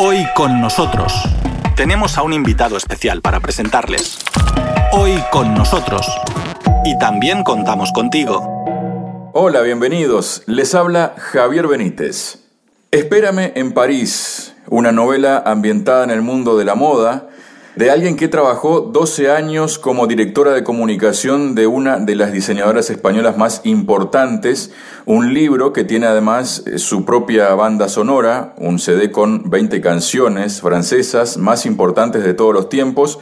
Hoy 0.00 0.28
con 0.36 0.60
nosotros 0.60 1.12
tenemos 1.74 2.18
a 2.18 2.22
un 2.22 2.32
invitado 2.32 2.76
especial 2.76 3.20
para 3.20 3.40
presentarles. 3.40 4.20
Hoy 4.92 5.20
con 5.32 5.54
nosotros. 5.54 6.06
Y 6.84 6.96
también 7.00 7.42
contamos 7.42 7.90
contigo. 7.90 9.32
Hola, 9.34 9.60
bienvenidos. 9.62 10.44
Les 10.46 10.76
habla 10.76 11.16
Javier 11.18 11.66
Benítez. 11.66 12.38
Espérame 12.92 13.50
en 13.56 13.72
París, 13.72 14.54
una 14.68 14.92
novela 14.92 15.42
ambientada 15.44 16.04
en 16.04 16.10
el 16.10 16.22
mundo 16.22 16.56
de 16.56 16.64
la 16.64 16.76
moda 16.76 17.26
de 17.78 17.92
alguien 17.92 18.16
que 18.16 18.26
trabajó 18.26 18.80
12 18.80 19.30
años 19.30 19.78
como 19.78 20.08
directora 20.08 20.50
de 20.50 20.64
comunicación 20.64 21.54
de 21.54 21.68
una 21.68 22.00
de 22.00 22.16
las 22.16 22.32
diseñadoras 22.32 22.90
españolas 22.90 23.36
más 23.36 23.60
importantes, 23.62 24.72
un 25.06 25.32
libro 25.32 25.72
que 25.72 25.84
tiene 25.84 26.06
además 26.06 26.64
eh, 26.66 26.78
su 26.78 27.04
propia 27.04 27.54
banda 27.54 27.88
sonora, 27.88 28.56
un 28.58 28.80
CD 28.80 29.12
con 29.12 29.48
20 29.48 29.80
canciones 29.80 30.60
francesas 30.60 31.36
más 31.36 31.66
importantes 31.66 32.24
de 32.24 32.34
todos 32.34 32.52
los 32.52 32.68
tiempos. 32.68 33.20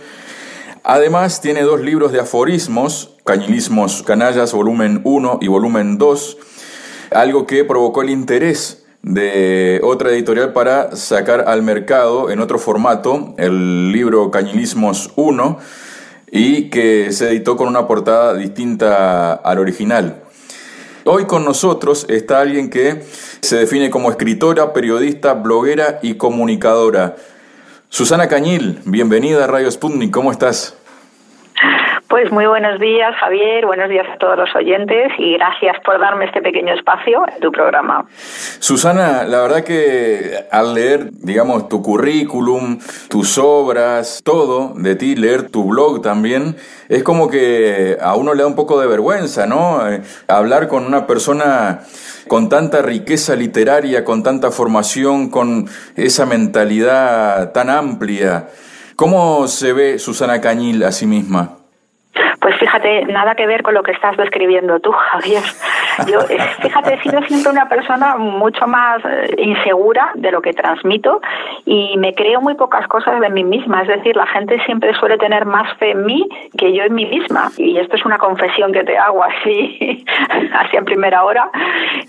Además 0.83 1.43
tiene 1.43 1.61
dos 1.61 1.83
libros 1.83 2.11
de 2.13 2.21
aforismos, 2.21 3.11
Cañilismos 3.27 4.03
Canallas, 4.05 4.55
volumen 4.55 5.03
1 5.05 5.41
y 5.43 5.49
volumen 5.49 5.99
2, 5.99 6.39
algo 7.11 7.47
que 7.47 7.63
provocó 7.65 8.01
el 8.01 8.09
interés 8.09 8.86
de 9.07 9.81
otra 9.85 10.11
editorial 10.11 10.53
para 10.53 10.97
sacar 10.97 11.45
al 11.47 11.63
mercado 11.63 12.29
en 12.29 12.41
otro 12.41 12.59
formato 12.59 13.35
el 13.39 13.93
libro 13.93 14.33
Cañilismos 14.33 15.13
1 15.15 15.59
y 16.33 16.71
que 16.71 17.13
se 17.13 17.29
editó 17.29 17.57
con 17.57 17.69
una 17.69 17.87
portada 17.87 18.35
distinta 18.35 19.33
al 19.33 19.61
original. 19.61 20.25
Hoy 21.05 21.27
con 21.27 21.45
nosotros 21.45 22.05
está 22.09 22.41
alguien 22.41 22.69
que 22.69 23.05
se 23.43 23.59
define 23.59 23.91
como 23.91 24.11
escritora, 24.11 24.73
periodista, 24.73 25.35
bloguera 25.35 26.01
y 26.03 26.15
comunicadora. 26.15 27.15
Susana 27.89 28.27
Cañil, 28.27 28.81
bienvenida 28.87 29.45
a 29.45 29.47
Radio 29.47 29.71
Sputnik, 29.71 30.11
¿cómo 30.11 30.33
estás? 30.33 30.75
Pues 32.09 32.31
muy 32.31 32.47
buenos 32.47 32.79
días, 32.79 33.17
Javier, 33.19 33.67
buenos 33.67 33.89
días 33.89 34.07
a 34.09 34.17
todos 34.19 34.39
los 34.39 34.55
oyentes 34.55 35.11
y 35.19 35.33
gracias 35.33 35.77
por 35.85 35.99
darme 35.99 36.27
este 36.27 36.41
pequeño 36.41 36.73
espacio 36.73 37.25
en 37.35 37.41
tu 37.41 37.51
programa. 37.51 38.07
Susana, 38.61 39.25
la 39.25 39.41
verdad 39.41 39.65
que 39.65 40.39
al 40.53 40.75
leer, 40.75 41.11
digamos, 41.11 41.69
tu 41.69 41.83
currículum, 41.83 42.79
tus 43.09 43.39
obras, 43.39 44.23
todo 44.25 44.75
de 44.77 44.95
ti, 44.95 45.17
leer 45.17 45.51
tu 45.51 45.65
blog 45.65 46.01
también, 46.01 46.55
es 46.89 47.03
como 47.03 47.29
que 47.29 47.99
a 48.01 48.15
uno 48.15 48.35
le 48.35 48.43
da 48.45 48.49
un 48.49 48.55
poco 48.55 48.81
de 48.81 48.87
vergüenza, 48.87 49.47
¿no? 49.47 49.91
Eh, 49.91 50.01
hablar 50.29 50.69
con 50.69 50.87
una 50.87 51.09
persona 51.09 51.81
con 52.29 52.49
tanta 52.49 52.83
riqueza 52.83 53.35
literaria, 53.35 54.05
con 54.05 54.23
tanta 54.23 54.53
formación, 54.53 55.29
con 55.29 55.69
esa 55.97 56.25
mentalidad 56.25 57.51
tan 57.51 57.69
amplia. 57.69 58.47
¿Cómo 58.95 59.49
se 59.49 59.73
ve 59.73 59.99
Susana 59.99 60.41
Cañil 60.41 60.85
a 60.85 60.93
sí 60.93 61.07
misma? 61.07 61.66
Pues 62.41 62.57
fíjate, 62.57 63.05
nada 63.07 63.35
que 63.35 63.47
ver 63.47 63.63
con 63.63 63.75
lo 63.75 63.83
que 63.83 63.93
estás 63.93 64.17
describiendo 64.17 64.81
tú, 64.81 64.93
Javier. 64.93 65.43
Yo, 66.05 66.21
eh, 66.29 66.39
fíjate, 66.61 66.95
he 66.95 67.03
sido 67.03 67.23
siempre 67.23 67.53
una 67.53 67.69
persona 67.69 68.17
mucho 68.17 68.67
más 68.67 69.03
eh, 69.05 69.35
insegura 69.39 70.11
de 70.15 70.31
lo 70.31 70.43
que 70.43 70.53
transmito 70.53 71.21
y 71.65 71.97
me 71.97 72.15
creo 72.15 72.41
muy 72.41 72.55
pocas 72.55 72.87
cosas 72.89 73.21
de 73.21 73.31
mí 73.31 73.45
misma. 73.45 73.83
Es 73.83 73.89
decir, 73.89 74.17
la 74.17 74.27
gente 74.27 74.59
siempre 74.67 74.93
suele 74.95 75.17
tener 75.19 75.47
más 75.47 75.77
fe 75.79 75.93
en 75.93 76.05
mí 76.05 76.29
que 76.59 76.73
yo 76.75 76.83
en 76.85 76.95
mí 76.95 77.07
misma. 77.07 77.51
Y 77.57 77.79
esto 77.79 77.97
es 77.97 78.05
una 78.05 78.19
confesión 78.19 78.73
que 78.73 78.85
te 78.85 78.99
hago 78.99 79.25
así, 79.25 80.05
así 80.55 80.77
en 80.77 80.85
primera 80.85 81.25
hora, 81.25 81.51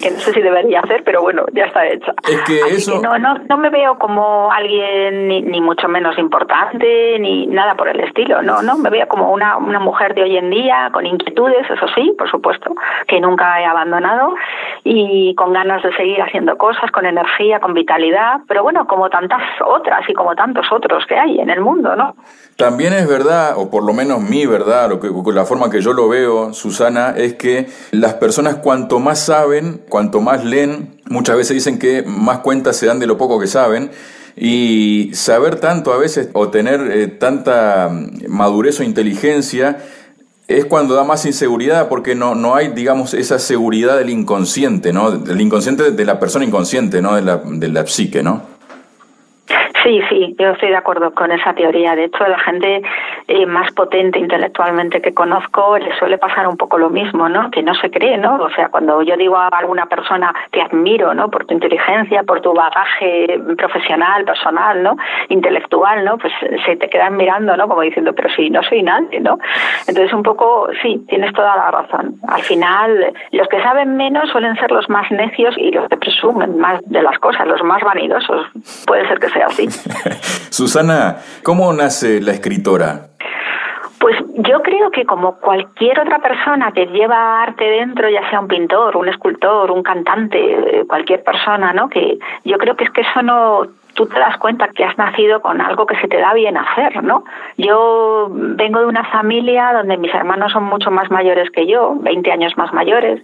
que 0.01 0.11
no 0.11 0.17
sé 0.17 0.33
si 0.33 0.41
debería 0.41 0.81
hacer, 0.81 1.03
pero 1.03 1.21
bueno, 1.21 1.45
ya 1.53 1.65
está 1.65 1.85
hecha. 1.85 2.13
Es 2.27 2.41
que 2.41 2.59
eso... 2.59 3.01
no, 3.01 3.17
no, 3.17 3.35
no 3.49 3.57
me 3.57 3.69
veo 3.69 3.97
como 3.97 4.51
alguien 4.51 5.27
ni, 5.27 5.41
ni, 5.41 5.61
mucho 5.61 5.87
menos 5.87 6.17
importante 6.17 7.17
ni 7.19 7.47
nada 7.47 7.75
por 7.75 7.87
el 7.87 7.99
estilo. 8.01 8.41
No, 8.41 8.61
no, 8.61 8.77
me 8.77 8.89
veo 8.89 9.07
como 9.07 9.31
una, 9.31 9.57
una 9.57 9.79
mujer 9.79 10.13
de 10.13 10.23
hoy 10.23 10.37
en 10.37 10.49
día 10.49 10.89
con 10.91 11.05
inquietudes, 11.05 11.69
eso 11.69 11.87
sí, 11.95 12.13
por 12.17 12.29
supuesto, 12.29 12.75
que 13.07 13.19
nunca 13.19 13.61
he 13.61 13.65
abandonado 13.77 14.33
y 14.83 15.35
con 15.35 15.53
ganas 15.53 15.83
de 15.83 15.93
seguir 15.95 16.21
haciendo 16.21 16.57
cosas, 16.57 16.91
con 16.91 17.05
energía, 17.05 17.59
con 17.59 17.73
vitalidad, 17.73 18.41
pero 18.47 18.63
bueno, 18.63 18.87
como 18.87 19.09
tantas 19.09 19.41
otras 19.65 20.01
y 20.07 20.13
como 20.13 20.35
tantos 20.35 20.65
otros 20.71 21.05
que 21.07 21.15
hay 21.15 21.39
en 21.39 21.49
el 21.49 21.61
mundo, 21.61 21.95
¿no? 21.95 22.15
También 22.55 22.93
es 22.93 23.07
verdad, 23.07 23.53
o 23.57 23.69
por 23.69 23.83
lo 23.83 23.93
menos 23.93 24.21
mi 24.21 24.45
verdad, 24.45 24.89
lo 24.89 24.99
que, 24.99 25.09
la 25.33 25.45
forma 25.45 25.69
que 25.69 25.81
yo 25.81 25.93
lo 25.93 26.09
veo, 26.09 26.53
Susana, 26.53 27.13
es 27.15 27.35
que 27.35 27.67
las 27.91 28.15
personas 28.15 28.55
cuanto 28.55 28.99
más 28.99 29.25
saben, 29.25 29.81
cuanto 29.89 30.21
más 30.21 30.43
leen, 30.43 31.01
muchas 31.09 31.37
veces 31.37 31.55
dicen 31.55 31.79
que 31.79 32.03
más 32.05 32.39
cuentas 32.39 32.77
se 32.77 32.87
dan 32.87 32.99
de 32.99 33.07
lo 33.07 33.17
poco 33.17 33.39
que 33.39 33.47
saben, 33.47 33.91
y 34.35 35.09
saber 35.13 35.59
tanto 35.59 35.91
a 35.91 35.97
veces 35.97 36.29
o 36.33 36.49
tener 36.49 36.91
eh, 36.91 37.07
tanta 37.07 37.89
madurez 38.27 38.79
o 38.79 38.83
inteligencia 38.83 39.77
es 40.47 40.65
cuando 40.65 40.95
da 40.95 41.03
más 41.03 41.25
inseguridad 41.25 41.89
porque 41.89 42.15
no, 42.15 42.35
no 42.35 42.55
hay, 42.55 42.69
digamos, 42.69 43.13
esa 43.13 43.37
seguridad 43.37 43.97
del 43.97 44.09
inconsciente, 44.09 44.93
¿no? 44.93 45.11
Del 45.11 45.41
inconsciente 45.41 45.91
de 45.91 46.05
la 46.05 46.19
persona 46.19 46.45
inconsciente, 46.45 47.01
¿no? 47.01 47.15
De 47.15 47.21
la, 47.21 47.37
de 47.37 47.67
la 47.67 47.85
psique, 47.85 48.23
¿no? 48.23 48.56
Sí, 49.87 50.01
sí, 50.09 50.35
yo 50.37 50.49
estoy 50.49 50.67
de 50.67 50.75
acuerdo 50.75 51.13
con 51.13 51.31
esa 51.31 51.53
teoría. 51.53 51.95
De 51.95 52.03
hecho, 52.03 52.27
la 52.27 52.37
gente 52.39 52.81
eh, 53.29 53.45
más 53.45 53.71
potente 53.71 54.19
intelectualmente 54.19 55.01
que 55.01 55.13
conozco 55.13 55.77
le 55.77 55.97
suele 55.97 56.17
pasar 56.17 56.45
un 56.45 56.57
poco 56.57 56.77
lo 56.77 56.89
mismo, 56.89 57.29
¿no? 57.29 57.49
Que 57.51 57.63
no 57.63 57.73
se 57.73 57.89
cree, 57.89 58.17
¿no? 58.17 58.35
O 58.35 58.49
sea, 58.49 58.67
cuando 58.67 59.01
yo 59.01 59.15
digo 59.15 59.37
a 59.37 59.47
alguna 59.47 59.85
persona 59.85 60.33
te 60.51 60.61
admiro, 60.61 61.13
¿no? 61.13 61.29
Por 61.29 61.45
tu 61.45 61.53
inteligencia, 61.53 62.23
por 62.23 62.41
tu 62.41 62.53
bagaje 62.53 63.39
profesional, 63.57 64.25
personal, 64.25 64.83
¿no? 64.83 64.97
Intelectual, 65.29 66.03
¿no? 66.03 66.17
Pues 66.17 66.33
se 66.65 66.75
te 66.75 66.89
quedan 66.89 67.15
mirando, 67.15 67.55
¿no? 67.55 67.69
Como 67.69 67.79
diciendo, 67.79 68.11
pero 68.13 68.27
sí, 68.35 68.49
no 68.49 68.63
soy 68.63 68.83
nadie, 68.83 69.21
¿no? 69.21 69.39
Entonces, 69.87 70.11
un 70.11 70.23
poco, 70.23 70.67
sí, 70.81 71.01
tienes 71.07 71.31
toda 71.31 71.55
la 71.55 71.71
razón. 71.71 72.15
Al 72.27 72.41
final, 72.41 73.13
los 73.31 73.47
que 73.47 73.61
saben 73.61 73.95
menos 73.95 74.29
suelen 74.31 74.57
ser 74.57 74.69
los 74.69 74.89
más 74.89 75.09
necios 75.11 75.55
y 75.57 75.71
los 75.71 75.87
que 75.87 75.95
presumen 75.95 76.57
más 76.59 76.81
de 76.83 77.01
las 77.01 77.17
cosas, 77.19 77.47
los 77.47 77.63
más 77.63 77.81
vanidosos. 77.83 78.47
Puede 78.85 79.07
ser 79.07 79.19
que 79.19 79.29
sea 79.29 79.45
así. 79.45 79.76
Susana, 80.49 81.17
¿cómo 81.43 81.71
nace 81.73 82.21
la 82.21 82.31
escritora? 82.33 83.07
Pues 83.99 84.15
yo 84.35 84.61
creo 84.61 84.91
que 84.91 85.05
como 85.05 85.37
cualquier 85.37 85.99
otra 85.99 86.19
persona 86.19 86.71
que 86.71 86.85
lleva 86.85 87.41
arte 87.41 87.63
dentro, 87.63 88.09
ya 88.09 88.29
sea 88.29 88.39
un 88.39 88.47
pintor, 88.47 88.95
un 88.95 89.09
escultor, 89.09 89.71
un 89.71 89.81
cantante, 89.81 90.85
cualquier 90.87 91.23
persona, 91.23 91.73
¿no? 91.73 91.89
Que 91.89 92.19
yo 92.45 92.57
creo 92.57 92.75
que 92.75 92.83
es 92.83 92.91
que 92.91 93.01
eso 93.01 93.21
no 93.23 93.67
tú 93.97 94.05
te 94.05 94.19
das 94.19 94.37
cuenta 94.37 94.67
que 94.69 94.85
has 94.85 94.95
nacido 94.95 95.41
con 95.41 95.59
algo 95.59 95.87
que 95.87 95.97
se 95.97 96.07
te 96.07 96.17
da 96.17 96.31
bien 96.35 96.55
hacer, 96.55 97.03
¿no? 97.03 97.23
Yo 97.57 98.27
vengo 98.29 98.79
de 98.79 98.85
una 98.85 99.03
familia 99.05 99.73
donde 99.73 99.97
mis 99.97 100.13
hermanos 100.13 100.51
son 100.51 100.65
mucho 100.65 100.91
más 100.91 101.09
mayores 101.09 101.49
que 101.49 101.65
yo, 101.65 101.95
20 101.95 102.31
años 102.31 102.55
más 102.57 102.71
mayores. 102.73 103.19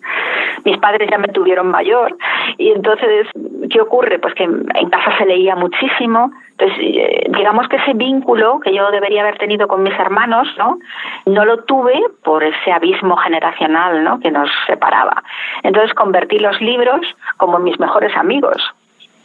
Mis 0.66 0.78
padres 0.80 1.08
ya 1.12 1.20
me 1.20 1.28
tuvieron 1.28 1.68
mayor 1.68 2.18
y 2.58 2.72
entonces, 2.72 3.28
¿qué 3.70 3.82
ocurre? 3.82 4.18
Pues 4.18 4.34
que 4.34 4.46
en 4.46 4.90
casa 4.90 5.16
se 5.20 5.28
leía 5.28 5.56
muchísimo. 5.56 6.32
Entonces, 6.58 6.78
eh, 6.82 7.28
digamos 7.30 7.68
que 7.68 7.76
ese 7.78 7.94
vínculo 7.94 8.60
que 8.60 8.74
yo 8.74 8.90
debería 8.90 9.22
haber 9.22 9.38
tenido 9.38 9.68
con 9.68 9.84
mis 9.84 9.98
hermanos, 10.00 10.48
¿no? 10.58 10.80
No 11.28 11.46
lo 11.46 11.66
tuve 11.66 12.02
por 12.24 12.44
ese 12.44 12.72
abismo 12.72 13.16
generacional, 13.18 14.04
¿no? 14.04 14.20
Que 14.20 14.32
nos 14.32 14.50
separaba. 14.66 15.24
Entonces, 15.62 15.94
convertí 15.94 16.40
los 16.40 16.60
libros 16.62 17.02
como 17.38 17.60
mis 17.60 17.80
mejores 17.80 18.16
amigos 18.18 18.74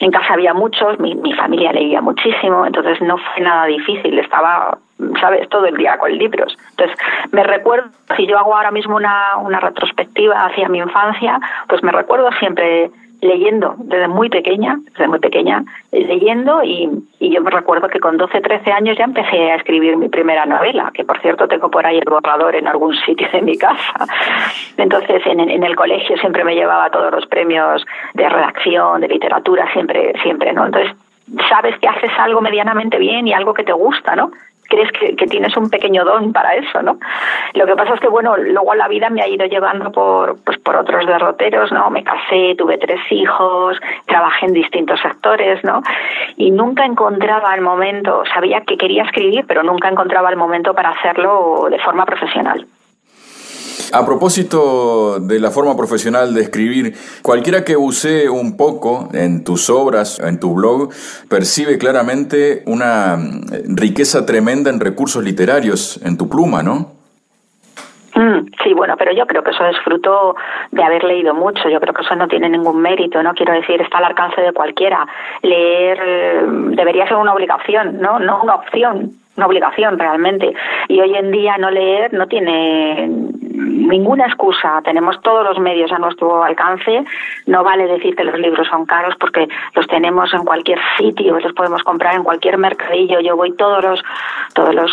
en 0.01 0.11
casa 0.11 0.35
había 0.35 0.55
muchos, 0.55 0.99
mi, 1.01 1.15
mi 1.15 1.33
familia 1.33 1.73
leía 1.73 2.01
muchísimo, 2.01 2.65
entonces 2.67 3.01
no 3.01 3.19
fue 3.19 3.43
nada 3.43 3.67
difícil, 3.67 4.19
estaba, 4.19 4.79
sabes, 5.21 5.49
todo 5.49 5.67
el 5.67 5.77
día 5.77 5.99
con 5.99 6.17
libros. 6.17 6.57
Entonces, 6.71 6.97
me 7.33 7.43
recuerdo, 7.43 7.91
si 8.17 8.27
yo 8.27 8.39
hago 8.39 8.55
ahora 8.55 8.71
mismo 8.71 8.97
una, 8.97 9.37
una 9.39 9.61
retrospectiva 9.61 10.47
hacia 10.47 10.69
mi 10.69 10.79
infancia, 10.79 11.41
pues 11.69 11.83
me 11.83 11.93
recuerdo 11.93 12.31
siempre 12.39 12.91
leyendo 13.21 13.75
desde 13.79 14.09
muy 14.09 14.29
pequeña, 14.29 14.79
desde 14.93 15.09
muy 15.09 15.19
pequeña, 15.19 15.65
eh, 15.93 16.05
leyendo 16.05 16.63
y, 16.63 16.89
y, 17.19 17.35
yo 17.35 17.43
me 17.43 17.51
recuerdo 17.51 17.89
que 17.89 18.01
con 18.01 18.17
12, 18.17 18.41
13 18.41 18.73
años 18.73 18.97
ya 18.97 19.05
empecé 19.05 19.51
a 19.51 19.57
escribir 19.57 19.97
mi 19.97 20.09
primera 20.09 20.47
novela, 20.47 20.91
que 20.95 21.05
por 21.05 21.21
cierto 21.21 21.49
tengo 21.49 21.71
por 21.71 21.85
ahí 21.85 21.99
el 21.99 22.09
borrador 22.09 22.55
en 22.55 22.69
algún 22.69 22.95
sitio 23.07 23.29
de 23.33 23.43
mi 23.43 23.57
casa. 23.57 24.07
Entonces 24.77 25.23
en, 25.27 25.41
en 25.41 25.65
el 25.65 25.77
colegio 25.77 26.17
siempre 26.19 26.45
me 26.45 26.55
llevaba 26.55 26.91
todos 26.91 27.13
los 27.13 27.27
premios 27.27 27.85
de 28.15 28.29
redacción, 28.29 29.01
de 29.01 29.09
literatura, 29.09 29.71
siempre, 29.73 30.13
siempre, 30.23 30.53
¿no? 30.53 30.67
Entonces 30.67 30.95
sabes 31.49 31.79
que 31.79 31.89
haces 31.89 32.11
algo 32.19 32.41
medianamente 32.41 32.99
bien 32.99 33.27
y 33.27 33.33
algo 33.33 33.53
que 33.55 33.65
te 33.65 33.73
gusta, 33.73 34.17
¿no? 34.17 34.31
Crees 34.69 34.91
que, 34.93 35.27
tienes 35.27 35.57
un 35.57 35.71
pequeño 35.71 36.05
don 36.05 36.33
para 36.33 36.55
eso, 36.55 36.83
¿no? 36.83 36.99
Lo 37.55 37.67
que 37.67 37.75
pasa 37.75 37.95
es 37.95 38.01
que, 38.01 38.09
bueno, 38.09 38.37
luego 38.37 38.75
la 38.75 38.89
vida 38.89 39.11
me 39.11 39.23
ha 39.23 39.29
ido 39.29 39.47
llevando 39.47 39.91
por, 39.91 40.37
pues, 40.45 40.59
por 40.59 40.77
otros 40.77 41.07
derroteros, 41.07 41.73
¿no? 41.73 41.91
Me 41.91 42.05
casé, 42.05 42.55
tuve 42.57 42.79
tres 42.79 43.01
hijos, 43.11 43.79
trabajé 44.07 44.47
en 44.47 44.53
distintos 44.53 45.01
sectores, 45.01 45.63
¿no? 45.65 45.83
Y 46.37 46.51
nunca 46.51 46.85
encontraba 46.85 47.55
el 47.55 47.63
momento, 47.63 48.23
sabía 48.33 48.61
que 48.63 48.77
quería 48.77 49.05
escribir, 49.05 49.45
pero 49.47 49.63
nunca 49.63 49.89
encontraba 49.89 50.31
el 50.31 50.37
momento 50.37 50.75
para 50.75 50.91
hacerlo 50.91 51.69
de 51.71 51.79
forma 51.79 52.05
profesional. 52.05 52.67
A 53.93 54.05
propósito 54.05 55.19
de 55.19 55.41
la 55.41 55.51
forma 55.51 55.75
profesional 55.75 56.35
de 56.35 56.43
escribir, 56.43 56.95
cualquiera 57.23 57.65
que 57.65 57.77
use 57.77 58.29
un 58.29 58.57
poco 58.57 59.09
en 59.15 59.45
tus 59.45 59.71
obras, 59.71 60.21
en 60.21 60.39
tu 60.39 60.55
blog, 60.55 60.91
percibe 61.31 61.79
claramente 61.79 62.63
una 62.67 63.17
mm, 63.17 63.77
riqueza 63.77 64.27
tremenda 64.27 64.69
en 64.71 64.81
recursos 64.81 65.25
literarios 65.25 66.01
en 66.05 66.19
tu 66.19 66.29
pluma, 66.29 66.63
¿no? 66.63 66.99
Mm, 68.15 68.47
sí, 68.63 68.75
bueno, 68.75 68.95
pero 68.99 69.13
yo 69.13 69.27
creo 69.27 69.43
que 69.43 69.53
eso 69.53 69.65
es 69.65 69.79
fruto 69.85 70.37
de 70.71 70.83
haber 70.83 71.05
leído 71.05 71.33
mucho. 71.33 71.71
Yo 71.71 71.81
creo 71.81 71.95
que 71.95 72.03
eso 72.03 72.15
no 72.15 72.29
tiene 72.29 72.51
ningún 72.51 72.83
mérito, 72.83 73.23
¿no? 73.23 73.33
Quiero 73.33 73.55
decir, 73.55 73.81
está 73.81 73.99
al 73.99 74.05
alcance 74.05 74.41
de 74.43 74.53
cualquiera. 74.53 75.07
Leer 75.43 75.99
eh, 76.05 76.43
debería 76.77 77.07
ser 77.07 77.17
una 77.17 77.33
obligación, 77.33 78.01
¿no? 78.01 78.19
No 78.19 78.43
una 78.43 78.57
opción 78.57 79.13
una 79.39 79.47
obligación 79.47 79.99
realmente. 79.99 80.53
Y 80.89 81.01
hoy 81.01 81.15
en 81.15 81.31
día 81.31 81.57
no 81.59 81.71
leer 81.71 82.13
no 82.13 82.27
tiene 82.27 83.09
ninguna 83.59 84.27
excusa. 84.27 84.81
Tenemos 84.85 85.21
todos 85.23 85.45
los 85.45 85.59
medios 85.59 85.91
a 85.93 85.99
nuestro 85.99 86.45
alcance. 86.45 87.05
No 87.47 87.65
vale 87.65 87.87
decir 87.87 88.15
que 88.15 88.25
los 88.25 88.39
libros 88.39 88.67
son 88.69 88.87
caros 88.87 89.15
porque 89.19 89.49
los 89.75 89.87
tenemos 89.87 90.33
en 90.33 90.45
cualquier 90.45 90.79
sitio, 90.97 91.39
los 91.39 91.53
podemos 91.53 91.83
comprar 91.83 92.15
en 92.15 92.25
cualquier 92.25 92.59
mercadillo. 92.59 93.21
Yo 93.21 93.37
voy 93.37 93.53
todos 93.57 93.83
los 93.85 94.03
todos 94.55 94.75
los, 94.75 94.91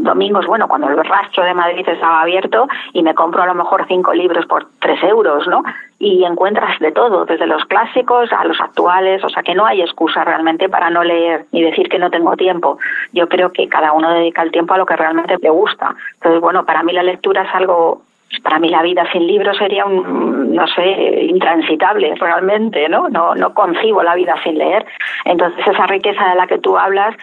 domingos, 0.00 0.46
bueno, 0.46 0.68
cuando 0.68 0.88
el 0.88 0.96
rastro 1.04 1.44
de 1.44 1.54
Madrid 1.54 1.88
estaba 1.88 2.22
abierto 2.22 2.68
y 2.92 3.02
me 3.02 3.14
compro 3.14 3.42
a 3.42 3.46
lo 3.46 3.54
mejor 3.54 3.86
cinco 3.88 4.12
libros 4.12 4.44
por 4.46 4.66
tres 4.80 5.02
euros, 5.02 5.46
¿no? 5.46 5.62
y 5.98 6.24
encuentras 6.24 6.78
de 6.78 6.92
todo, 6.92 7.24
desde 7.24 7.46
los 7.46 7.64
clásicos 7.64 8.30
a 8.32 8.44
los 8.44 8.60
actuales, 8.60 9.24
o 9.24 9.30
sea 9.30 9.42
que 9.42 9.54
no 9.54 9.64
hay 9.64 9.80
excusa 9.80 10.24
realmente 10.24 10.68
para 10.68 10.90
no 10.90 11.02
leer 11.02 11.46
ni 11.52 11.62
decir 11.62 11.88
que 11.88 11.98
no 11.98 12.10
tengo 12.10 12.36
tiempo. 12.36 12.78
Yo 13.12 13.28
creo 13.28 13.50
que 13.50 13.66
cada 13.68 13.92
uno 13.92 14.10
dedica 14.12 14.42
el 14.42 14.50
tiempo 14.50 14.74
a 14.74 14.78
lo 14.78 14.84
que 14.84 14.96
realmente 14.96 15.38
le 15.40 15.50
gusta. 15.50 15.94
Entonces, 16.14 16.40
bueno, 16.40 16.66
para 16.66 16.82
mí 16.82 16.92
la 16.92 17.02
lectura 17.02 17.42
es 17.42 17.54
algo 17.54 18.02
para 18.42 18.58
mí 18.58 18.68
la 18.68 18.82
vida 18.82 19.04
sin 19.12 19.26
libros 19.26 19.56
sería 19.56 19.84
un 19.84 20.54
no 20.54 20.66
sé 20.68 21.26
intransitable 21.28 22.14
realmente 22.16 22.88
no 22.88 23.08
no 23.08 23.34
no 23.34 23.54
concibo 23.54 24.02
la 24.02 24.14
vida 24.14 24.34
sin 24.42 24.58
leer. 24.58 24.84
Entonces 25.24 25.66
esa 25.66 25.86
riqueza 25.86 26.28
de 26.30 26.34
la 26.34 26.46
que 26.46 26.58
tú 26.58 26.76
hablas 26.76 27.14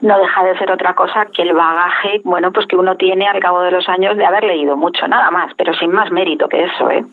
no 0.00 0.18
deja 0.18 0.44
de 0.44 0.58
ser 0.58 0.70
otra 0.70 0.94
cosa 0.94 1.26
que 1.26 1.42
el 1.42 1.52
bagaje 1.52 2.20
bueno 2.24 2.52
pues 2.52 2.66
que 2.66 2.76
uno 2.76 2.96
tiene 2.96 3.26
al 3.26 3.40
cabo 3.40 3.60
de 3.62 3.70
los 3.72 3.88
años 3.88 4.16
de 4.16 4.24
haber 4.24 4.44
leído 4.44 4.76
mucho 4.76 5.06
nada 5.08 5.30
más 5.30 5.52
pero 5.56 5.74
sin 5.74 5.90
más 5.92 6.10
mérito 6.10 6.48
que 6.48 6.64
eso 6.64 6.90
eh 6.90 7.04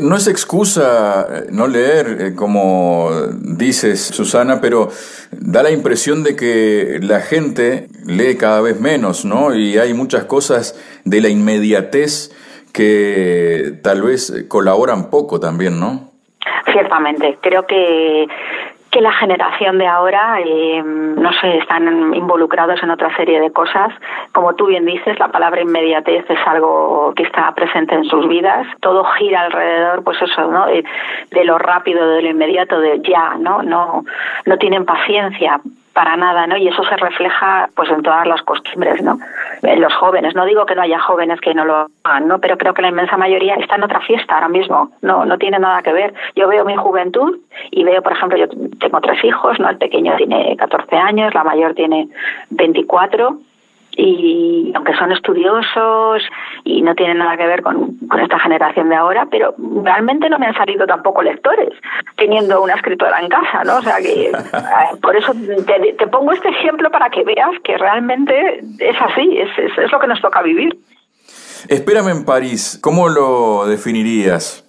no 0.00 0.16
es 0.16 0.26
excusa 0.26 1.26
eh, 1.30 1.46
no 1.50 1.66
leer, 1.66 2.18
eh, 2.20 2.34
como 2.34 3.10
dices, 3.40 4.00
Susana, 4.00 4.60
pero 4.60 4.90
da 5.32 5.62
la 5.62 5.70
impresión 5.70 6.22
de 6.22 6.36
que 6.36 6.98
la 7.02 7.20
gente 7.20 7.88
lee 8.04 8.36
cada 8.36 8.60
vez 8.60 8.78
menos, 8.80 9.24
¿no? 9.24 9.54
Y 9.54 9.78
hay 9.78 9.94
muchas 9.94 10.24
cosas 10.24 10.78
de 11.04 11.20
la 11.20 11.28
inmediatez 11.28 12.30
que 12.76 13.78
tal 13.82 14.02
vez 14.02 14.46
colaboran 14.48 15.08
poco 15.08 15.40
también, 15.40 15.80
¿no? 15.80 16.10
Ciertamente, 16.70 17.38
creo 17.40 17.66
que 17.66 18.28
que 18.96 19.02
la 19.02 19.12
generación 19.12 19.76
de 19.76 19.86
ahora, 19.86 20.38
eh, 20.40 20.82
no 20.82 21.30
sé, 21.34 21.58
están 21.58 22.14
involucrados 22.14 22.82
en 22.82 22.90
otra 22.90 23.14
serie 23.14 23.40
de 23.40 23.50
cosas. 23.50 23.92
Como 24.32 24.54
tú 24.54 24.66
bien 24.68 24.86
dices, 24.86 25.18
la 25.18 25.28
palabra 25.28 25.60
inmediatez 25.60 26.24
es 26.30 26.38
algo 26.46 27.12
que 27.14 27.24
está 27.24 27.52
presente 27.54 27.94
en 27.94 28.04
sus 28.04 28.26
vidas. 28.26 28.66
Todo 28.80 29.04
gira 29.18 29.42
alrededor, 29.42 30.02
pues 30.02 30.16
eso, 30.22 30.50
¿no? 30.50 30.64
De, 30.66 30.82
de 31.30 31.44
lo 31.44 31.58
rápido, 31.58 32.08
de 32.08 32.22
lo 32.22 32.30
inmediato, 32.30 32.80
de 32.80 33.02
ya, 33.02 33.34
¿no? 33.38 33.62
No, 33.62 34.02
no 34.46 34.56
tienen 34.56 34.86
paciencia 34.86 35.60
para 35.96 36.14
nada, 36.14 36.46
¿no? 36.46 36.58
Y 36.58 36.68
eso 36.68 36.84
se 36.84 36.94
refleja 36.98 37.70
pues 37.74 37.88
en 37.88 38.02
todas 38.02 38.26
las 38.26 38.42
costumbres, 38.42 39.02
¿no? 39.02 39.18
En 39.62 39.80
los 39.80 39.94
jóvenes, 39.94 40.34
no 40.34 40.44
digo 40.44 40.66
que 40.66 40.74
no 40.74 40.82
haya 40.82 41.00
jóvenes 41.00 41.40
que 41.40 41.54
no 41.54 41.64
lo 41.64 41.86
hagan, 42.04 42.28
¿no? 42.28 42.38
Pero 42.38 42.58
creo 42.58 42.74
que 42.74 42.82
la 42.82 42.90
inmensa 42.90 43.16
mayoría 43.16 43.54
está 43.54 43.76
en 43.76 43.84
otra 43.84 44.00
fiesta 44.00 44.34
ahora 44.34 44.50
mismo, 44.50 44.90
no 45.00 45.24
no 45.24 45.38
tiene 45.38 45.58
nada 45.58 45.80
que 45.80 45.94
ver. 45.94 46.12
Yo 46.34 46.48
veo 46.48 46.66
mi 46.66 46.76
juventud 46.76 47.38
y 47.70 47.82
veo, 47.82 48.02
por 48.02 48.12
ejemplo, 48.12 48.36
yo 48.36 48.46
tengo 48.78 49.00
tres 49.00 49.24
hijos, 49.24 49.58
¿no? 49.58 49.70
El 49.70 49.78
pequeño 49.78 50.14
tiene 50.16 50.54
14 50.58 50.96
años, 50.96 51.32
la 51.32 51.44
mayor 51.44 51.72
tiene 51.72 52.08
24 52.50 53.38
y 53.96 54.72
aunque 54.74 54.94
son 54.94 55.10
estudiosos 55.10 56.22
y 56.64 56.82
no 56.82 56.94
tienen 56.94 57.18
nada 57.18 57.36
que 57.36 57.46
ver 57.46 57.62
con, 57.62 57.96
esta 58.22 58.38
generación 58.38 58.88
de 58.90 58.96
ahora, 58.96 59.26
pero 59.30 59.54
realmente 59.82 60.28
no 60.28 60.38
me 60.38 60.46
han 60.46 60.54
salido 60.54 60.86
tampoco 60.86 61.22
lectores, 61.22 61.70
teniendo 62.16 62.62
una 62.62 62.74
escritora 62.74 63.20
en 63.20 63.28
casa, 63.28 63.64
¿no? 63.64 63.78
O 63.78 63.82
sea 63.82 63.96
que 63.98 64.26
eh, 64.28 64.32
por 65.00 65.16
eso 65.16 65.32
te, 65.66 66.06
pongo 66.08 66.32
este 66.32 66.48
ejemplo 66.48 66.90
para 66.90 67.08
que 67.10 67.24
veas 67.24 67.50
que 67.64 67.78
realmente 67.78 68.60
es 68.78 68.96
así, 69.00 69.38
es, 69.38 69.48
es, 69.58 69.78
es 69.78 69.90
lo 69.90 69.98
que 69.98 70.06
nos 70.06 70.20
toca 70.20 70.42
vivir. 70.42 70.76
Espérame 71.68 72.10
en 72.10 72.24
París, 72.24 72.78
¿cómo 72.82 73.08
lo 73.08 73.66
definirías? 73.66 74.65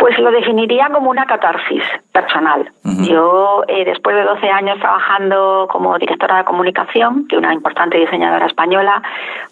Pues 0.00 0.18
lo 0.18 0.30
definiría 0.30 0.88
como 0.88 1.10
una 1.10 1.26
catarsis 1.26 1.82
personal. 2.10 2.72
Yo, 3.06 3.62
eh, 3.68 3.84
después 3.84 4.16
de 4.16 4.22
12 4.22 4.48
años 4.48 4.78
trabajando 4.80 5.68
como 5.70 5.98
directora 5.98 6.38
de 6.38 6.44
comunicación, 6.44 7.28
que 7.28 7.36
una 7.36 7.52
importante 7.52 7.98
diseñadora 7.98 8.46
española, 8.46 9.02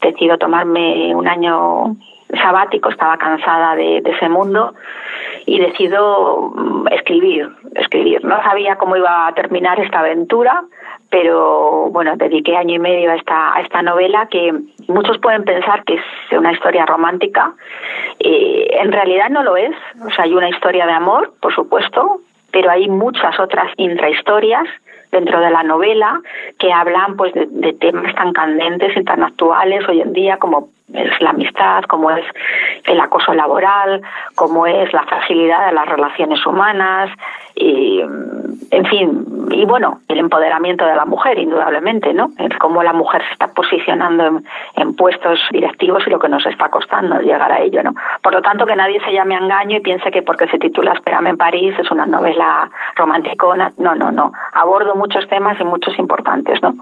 decido 0.01 0.39
tomarme 0.39 1.15
un 1.15 1.29
año 1.29 1.97
sabático, 2.37 2.91
estaba 2.91 3.17
cansada 3.17 3.75
de, 3.75 3.99
ese 3.99 4.29
mundo 4.29 4.75
y 5.47 5.59
decido 5.59 6.53
mm, 6.55 6.89
escribir, 6.89 7.49
escribir. 7.75 8.25
No 8.25 8.43
sabía 8.43 8.77
cómo 8.77 8.97
iba 8.97 9.27
a 9.27 9.35
terminar 9.35 9.81
esta 9.81 10.01
aventura, 10.01 10.65
pero 11.11 11.89
bueno, 11.91 12.17
dediqué 12.17 12.57
año 12.57 12.75
y 12.75 12.79
medio 12.79 13.11
a 13.11 13.15
esta, 13.15 13.55
a 13.55 13.61
esta 13.63 13.83
novela 13.83 14.29
que 14.31 14.53
muchos 14.89 15.19
pueden 15.19 15.45
pensar 15.45 15.85
que 15.85 15.95
es 15.95 16.03
una 16.33 16.53
historia 16.53 16.85
romántica. 16.85 17.55
Eh, 18.19 18.67
en 18.79 18.93
realidad 18.93 19.31
no 19.31 19.43
lo 19.43 19.57
es. 19.57 19.75
O 20.07 20.11
sea, 20.11 20.25
hay 20.25 20.35
una 20.35 20.51
historia 20.51 20.87
de 20.87 20.93
amor, 20.93 21.33
por 21.41 21.55
supuesto, 21.55 22.21
pero 22.51 22.71
hay 22.71 22.89
muchas 22.89 23.39
otras 23.41 23.73
intrahistorias 23.77 24.67
dentro 25.11 25.41
de 25.41 25.51
la 25.51 25.63
novela 25.63 26.21
que 26.59 26.71
hablan 26.71 27.17
pues 27.17 27.33
de, 27.33 27.47
de, 27.47 27.73
temas 27.73 28.15
tan 28.15 28.35
candentes 28.35 28.95
y 28.95 29.05
tan 29.05 29.23
actuales 29.23 29.89
hoy 29.89 30.03
en 30.03 30.13
día 30.13 30.37
como 30.37 30.69
es 30.93 31.21
la 31.21 31.31
amistad, 31.31 31.85
como 31.85 32.11
es 32.11 32.25
el 32.85 33.01
acoso 33.01 33.35
laboral, 33.35 34.01
como 34.35 34.67
es 34.67 34.93
la 34.93 35.03
fragilidad 35.03 35.67
de 35.67 35.75
las 35.75 35.87
relaciones 35.87 36.45
humanas, 36.47 37.11
y, 37.55 38.03
en 38.71 38.85
fin, 38.87 39.49
y 39.51 39.65
bueno, 39.65 40.01
el 40.09 40.19
empoderamiento 40.19 40.85
de 40.85 40.95
la 40.95 41.05
mujer, 41.05 41.39
indudablemente, 41.39 42.13
¿no? 42.13 42.31
Es 42.39 42.57
cómo 42.59 42.83
la 42.83 42.93
mujer 42.93 43.23
se 43.23 43.33
está 43.33 43.49
posicionando 43.49 44.41
en, 44.77 44.95
puestos 44.95 45.39
directivos 45.53 46.03
y 46.07 46.11
lo 46.11 46.19
que 46.19 46.29
nos 46.29 46.45
está 46.45 46.69
costando 46.69 47.21
llegar 47.21 47.53
a 47.53 47.61
ello, 47.61 47.83
¿no? 47.83 47.95
Por 48.23 48.33
lo 48.33 48.43
tanto, 48.43 48.67
que 48.67 48.75
nadie 48.75 49.01
se 49.01 49.13
llame 49.13 49.37
engaño 49.37 49.77
y 49.77 49.81
piense 49.81 50.11
que 50.11 50.23
porque 50.23 50.49
se 50.49 50.59
titula 50.59 50.93
Espérame 50.93 51.29
en 51.29 51.37
París 51.37 51.75
es 51.79 51.91
una 51.91 52.05
novela 52.05 52.69
romanticona. 52.97 53.73
No, 53.79 53.95
no, 53.95 54.11
no. 54.11 54.33
Abordo 54.53 54.95
muchos 54.97 55.29
temas 55.29 55.61
y 55.61 55.65
muchos 55.65 55.99
importantes, 55.99 56.61
¿no? 56.63 56.75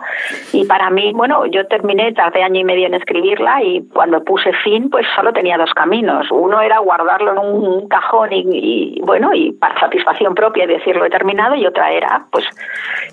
Y 0.53 0.65
para 0.65 0.89
mí, 0.91 1.13
bueno, 1.15 1.47
yo 1.47 1.67
terminé, 1.67 2.13
tardé 2.13 2.43
año 2.43 2.61
y 2.61 2.65
medio 2.65 2.87
en 2.87 2.95
escribirla 2.95 3.63
y 3.63 3.87
cuando 3.93 4.25
puse 4.25 4.53
fin, 4.65 4.89
pues 4.89 5.07
solo 5.15 5.33
tenía 5.33 5.59
dos 5.59 5.75
caminos. 5.75 6.27
Uno 6.31 6.61
era 6.61 6.79
guardarlo 6.79 7.33
en 7.33 7.39
un 7.39 7.89
cajón 7.89 8.31
y, 8.33 9.01
bueno, 9.03 9.35
y 9.35 9.53
para 9.53 9.79
satisfacción 9.79 10.35
propia 10.35 10.67
decirlo 10.67 11.05
he 11.05 11.11
terminado, 11.11 11.55
y 11.55 11.66
otra 11.67 11.91
era, 11.93 12.27
pues, 12.31 12.45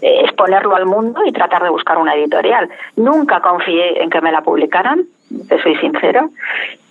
eh, 0.01 0.21
exponerlo 0.23 0.75
al 0.75 0.85
mundo 0.85 1.21
y 1.25 1.31
tratar 1.31 1.63
de 1.63 1.69
buscar 1.69 1.97
una 1.97 2.15
editorial. 2.15 2.69
Nunca 2.95 3.41
confié 3.41 4.01
en 4.01 4.09
que 4.09 4.21
me 4.21 4.31
la 4.31 4.41
publicaran, 4.41 5.05
te 5.47 5.61
soy 5.61 5.75
sincero. 5.77 6.29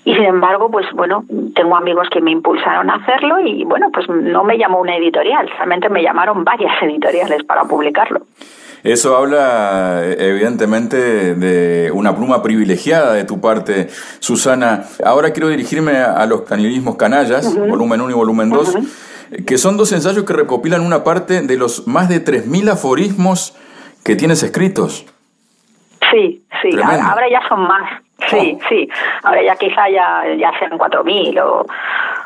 Y 0.04 0.14
sin 0.14 0.24
embargo, 0.24 0.68
pues 0.70 0.86
bueno, 0.94 1.24
tengo 1.54 1.76
amigos 1.76 2.08
que 2.10 2.20
me 2.20 2.32
impulsaron 2.32 2.90
a 2.90 2.96
hacerlo 2.96 3.38
y 3.40 3.64
bueno, 3.64 3.90
pues 3.92 4.08
no 4.08 4.42
me 4.42 4.58
llamó 4.58 4.80
una 4.80 4.96
editorial, 4.96 5.48
realmente 5.56 5.88
me 5.88 6.02
llamaron 6.02 6.44
varias 6.44 6.72
editoriales 6.82 7.44
para 7.44 7.64
publicarlo. 7.64 8.22
Eso 8.82 9.16
habla 9.16 10.02
evidentemente 10.18 11.36
de 11.36 11.92
una 11.92 12.16
pluma 12.16 12.42
privilegiada 12.42 13.12
de 13.12 13.22
tu 13.22 13.40
parte, 13.40 13.86
Susana. 14.18 14.82
Ahora 15.04 15.30
quiero 15.30 15.48
dirigirme 15.48 15.98
a 15.98 16.26
los 16.26 16.42
canilismos 16.42 16.96
canallas, 16.96 17.56
volumen 17.56 18.00
1 18.00 18.10
y 18.10 18.14
volumen 18.14 18.50
2, 18.50 18.76
que 19.46 19.58
son 19.58 19.76
dos 19.76 19.92
ensayos 19.92 20.24
que 20.24 20.32
recopilan 20.32 20.82
una 20.82 21.04
parte 21.04 21.40
de 21.42 21.56
los 21.56 21.86
más 21.86 22.08
de 22.08 22.24
3.000 22.24 22.72
aforismos 22.72 23.56
que 24.04 24.16
tienes 24.16 24.42
escritos. 24.42 25.06
Sí, 26.10 26.42
sí, 26.60 26.70
ahora 26.80 27.28
ya 27.30 27.40
son 27.48 27.62
más. 27.62 28.02
Sí, 28.28 28.56
oh. 28.56 28.68
sí. 28.68 28.88
Ahora 29.22 29.42
ya 29.42 29.56
quizá 29.56 29.88
ya, 29.88 30.22
ya 30.38 30.52
sean 30.58 30.78
4.000 30.78 31.40
o, 31.42 31.66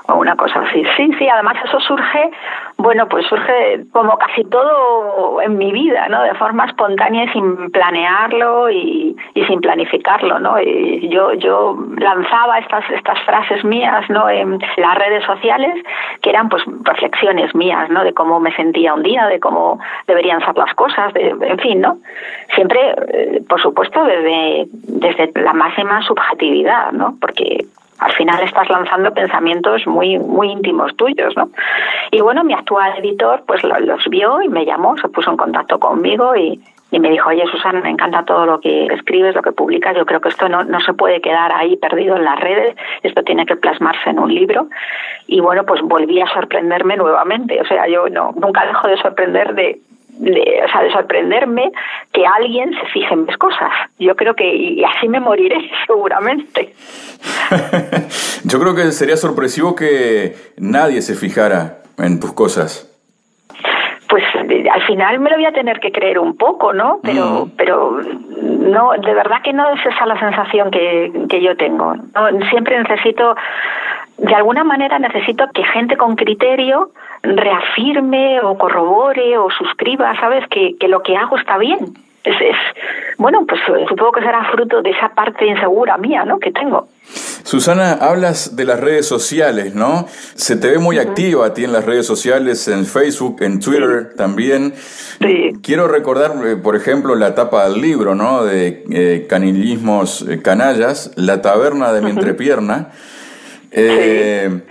o 0.08 0.14
una 0.14 0.36
cosa 0.36 0.60
así. 0.60 0.84
Sí, 0.96 1.10
sí, 1.18 1.28
además 1.28 1.56
eso 1.64 1.80
surge, 1.80 2.30
bueno, 2.76 3.08
pues 3.08 3.26
surge 3.26 3.84
como 3.92 4.16
casi 4.18 4.44
todo 4.44 5.40
en 5.42 5.58
mi 5.58 5.72
vida, 5.72 6.08
¿no? 6.08 6.22
De 6.22 6.34
forma 6.34 6.66
espontánea 6.66 7.24
y 7.24 7.28
sin 7.28 7.70
planearlo 7.70 8.70
y, 8.70 9.16
y 9.34 9.44
sin 9.44 9.60
planificarlo, 9.60 10.38
¿no? 10.38 10.60
Y 10.60 11.08
yo, 11.08 11.32
yo 11.34 11.76
lanzaba 11.98 12.58
estas, 12.58 12.88
estas 12.90 13.20
frases 13.22 13.64
mías, 13.64 14.08
¿no? 14.08 14.28
En 14.28 14.58
las 14.76 14.94
redes 14.96 15.24
sociales, 15.24 15.74
que 16.22 16.30
eran 16.30 16.48
pues 16.48 16.62
reflexiones 16.82 17.54
mías, 17.54 17.88
¿no? 17.90 18.04
De 18.04 18.14
cómo 18.14 18.38
me 18.40 18.54
sentía 18.54 18.94
un 18.94 19.02
día, 19.02 19.26
de 19.26 19.40
cómo 19.40 19.80
deberían 20.06 20.40
ser 20.40 20.56
las 20.56 20.72
cosas, 20.74 21.12
de, 21.14 21.28
en 21.28 21.58
fin, 21.58 21.80
¿no? 21.80 21.98
Siempre, 22.54 22.94
eh, 23.08 23.42
por 23.48 23.60
supuesto, 23.60 24.04
desde, 24.04 24.66
desde 24.72 25.32
la 25.40 25.52
máxima 25.52 26.02
subjetividad, 26.02 26.92
¿no? 26.92 27.14
Porque 27.20 27.66
Al 27.98 28.12
final 28.12 28.42
estás 28.42 28.68
lanzando 28.68 29.12
pensamientos 29.12 29.86
muy 29.86 30.18
muy 30.18 30.50
íntimos 30.50 30.94
tuyos, 30.96 31.36
¿no? 31.36 31.50
Y 32.10 32.20
bueno, 32.20 32.44
mi 32.44 32.54
actual 32.54 32.98
editor 32.98 33.42
pues 33.46 33.62
los 33.64 34.04
vio 34.08 34.42
y 34.42 34.48
me 34.48 34.64
llamó, 34.64 34.96
se 34.98 35.08
puso 35.08 35.30
en 35.30 35.36
contacto 35.36 35.78
conmigo 35.78 36.36
y, 36.36 36.60
y 36.90 37.00
me 37.00 37.10
dijo, 37.10 37.30
oye 37.30 37.44
Susana, 37.50 37.80
me 37.80 37.90
encanta 37.90 38.24
todo 38.24 38.46
lo 38.46 38.60
que 38.60 38.86
escribes, 38.86 39.34
lo 39.34 39.42
que 39.42 39.52
publicas, 39.52 39.96
yo 39.96 40.06
creo 40.06 40.20
que 40.20 40.28
esto 40.28 40.48
no, 40.48 40.64
no 40.64 40.80
se 40.80 40.94
puede 40.94 41.20
quedar 41.20 41.52
ahí 41.52 41.76
perdido 41.76 42.16
en 42.16 42.24
las 42.24 42.38
redes, 42.38 42.76
esto 43.02 43.22
tiene 43.22 43.44
que 43.44 43.56
plasmarse 43.56 44.10
en 44.10 44.18
un 44.18 44.32
libro. 44.32 44.68
Y 45.26 45.40
bueno, 45.40 45.64
pues 45.64 45.80
volví 45.82 46.20
a 46.20 46.26
sorprenderme 46.28 46.96
nuevamente, 46.96 47.60
o 47.60 47.64
sea, 47.66 47.88
yo 47.88 48.08
no 48.08 48.32
nunca 48.36 48.64
dejo 48.66 48.86
de 48.88 48.96
sorprender 48.98 49.54
de, 49.54 49.80
de, 50.18 50.62
o 50.64 50.68
sea, 50.68 50.82
de 50.82 50.92
sorprenderme 50.92 51.70
que 52.12 52.24
alguien 52.26 52.72
se 52.72 52.86
fije 52.92 53.12
en 53.12 53.26
mis 53.26 53.36
cosas. 53.36 53.70
Yo 53.98 54.16
creo 54.16 54.34
que 54.34 54.54
y 54.54 54.84
así 54.84 55.08
me 55.08 55.20
moriré 55.20 55.70
seguramente. 55.86 56.74
yo 58.44 58.60
creo 58.60 58.74
que 58.74 58.92
sería 58.92 59.16
sorpresivo 59.16 59.74
que 59.74 60.34
nadie 60.56 61.02
se 61.02 61.14
fijara 61.14 61.78
en 61.98 62.20
tus 62.20 62.32
cosas 62.32 62.92
pues 64.08 64.24
al 64.72 64.82
final 64.86 65.18
me 65.20 65.30
lo 65.30 65.36
voy 65.36 65.46
a 65.46 65.52
tener 65.52 65.80
que 65.80 65.90
creer 65.90 66.18
un 66.18 66.36
poco, 66.36 66.72
¿no? 66.72 67.00
Pero, 67.02 67.48
pero 67.56 68.00
no, 68.40 68.92
de 68.92 69.14
verdad 69.14 69.42
que 69.42 69.52
no 69.52 69.68
es 69.70 69.84
esa 69.84 70.06
la 70.06 70.18
sensación 70.18 70.70
que, 70.70 71.12
que 71.28 71.42
yo 71.42 71.56
tengo. 71.56 71.94
siempre 72.50 72.78
necesito, 72.78 73.34
de 74.18 74.34
alguna 74.34 74.64
manera 74.64 74.98
necesito 74.98 75.44
que 75.52 75.64
gente 75.64 75.96
con 75.96 76.16
criterio 76.16 76.90
reafirme 77.22 78.40
o 78.40 78.56
corrobore 78.56 79.36
o 79.38 79.50
suscriba, 79.50 80.18
¿sabes? 80.20 80.46
Que, 80.48 80.76
que 80.78 80.88
lo 80.88 81.02
que 81.02 81.16
hago 81.16 81.36
está 81.36 81.58
bien. 81.58 81.78
Es, 82.24 82.34
es, 82.40 82.56
bueno, 83.18 83.44
pues 83.46 83.60
supongo 83.88 84.12
que 84.12 84.20
será 84.20 84.44
fruto 84.50 84.82
de 84.82 84.90
esa 84.90 85.10
parte 85.10 85.46
insegura 85.46 85.96
mía, 85.96 86.24
¿no? 86.24 86.40
Que 86.40 86.50
tengo. 86.50 86.88
Susana, 87.44 87.92
hablas 87.92 88.56
de 88.56 88.64
las 88.64 88.80
redes 88.80 89.06
sociales, 89.06 89.76
¿no? 89.76 90.06
Se 90.34 90.56
te 90.56 90.68
ve 90.70 90.78
muy 90.78 90.98
activa 90.98 91.46
a 91.46 91.54
ti 91.54 91.62
en 91.62 91.72
las 91.72 91.84
redes 91.84 92.04
sociales, 92.04 92.66
en 92.66 92.84
Facebook, 92.84 93.36
en 93.42 93.60
Twitter 93.60 94.14
también. 94.16 94.74
Sí. 95.20 95.52
Quiero 95.62 95.86
recordar, 95.86 96.32
eh, 96.44 96.56
por 96.56 96.74
ejemplo, 96.74 97.14
la 97.14 97.36
tapa 97.36 97.68
del 97.68 97.80
libro, 97.80 98.16
¿no? 98.16 98.44
De 98.44 98.84
eh, 98.90 99.26
Canilismos 99.28 100.22
eh, 100.28 100.42
Canallas, 100.42 101.12
La 101.14 101.40
taberna 101.40 101.92
de 101.92 102.00
mi 102.00 102.10
entrepierna. 102.10 102.90
Eh, 103.76 104.62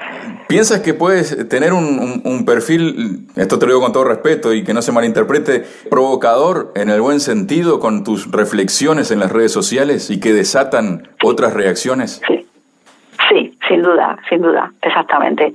¿Piensas 0.47 0.81
que 0.81 0.93
puedes 0.93 1.47
tener 1.47 1.73
un, 1.73 2.43
perfil, 2.45 3.27
esto 3.35 3.59
te 3.59 3.65
lo 3.65 3.73
digo 3.73 3.81
con 3.81 3.93
todo 3.93 4.03
respeto 4.03 4.53
y 4.53 4.63
que 4.63 4.73
no 4.73 4.81
se 4.81 4.91
malinterprete, 4.91 5.63
provocador 5.89 6.71
en 6.75 6.89
el 6.89 7.01
buen 7.01 7.19
sentido 7.19 7.79
con 7.79 8.03
tus 8.03 8.31
reflexiones 8.31 9.11
en 9.11 9.19
las 9.19 9.31
redes 9.31 9.51
sociales 9.51 10.09
y 10.09 10.19
que 10.19 10.33
desatan 10.33 11.07
otras 11.23 11.53
reacciones? 11.53 12.21
Sí. 12.27 12.45
Sí, 13.29 13.57
sin 13.67 13.81
duda, 13.81 14.17
sin 14.29 14.41
duda, 14.41 14.71
exactamente. 14.83 15.51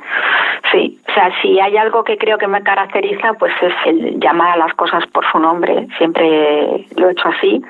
Sí, 0.72 0.98
o 1.08 1.12
sea, 1.12 1.30
si 1.40 1.60
hay 1.60 1.76
algo 1.76 2.02
que 2.02 2.18
creo 2.18 2.36
que 2.36 2.48
me 2.48 2.62
caracteriza, 2.62 3.34
pues 3.34 3.52
es 3.62 3.72
el 3.86 4.18
llamar 4.18 4.54
a 4.54 4.56
las 4.56 4.74
cosas 4.74 5.06
por 5.06 5.24
su 5.30 5.38
nombre. 5.38 5.86
Siempre 5.96 6.86
lo 6.96 7.08
he 7.08 7.12
hecho 7.12 7.28
así 7.28 7.62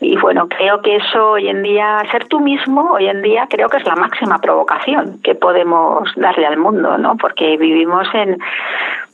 y 0.00 0.16
bueno, 0.16 0.48
creo 0.48 0.80
que 0.80 0.96
eso 0.96 1.32
hoy 1.32 1.48
en 1.48 1.62
día, 1.62 2.02
ser 2.10 2.26
tú 2.26 2.40
mismo, 2.40 2.92
hoy 2.92 3.06
en 3.06 3.20
día 3.20 3.46
creo 3.50 3.68
que 3.68 3.76
es 3.76 3.84
la 3.84 3.96
máxima 3.96 4.38
provocación 4.38 5.20
que 5.22 5.34
podemos 5.34 6.10
darle 6.16 6.46
al 6.46 6.56
mundo, 6.56 6.96
¿no? 6.96 7.16
Porque 7.18 7.58
vivimos 7.58 8.08
en, 8.14 8.38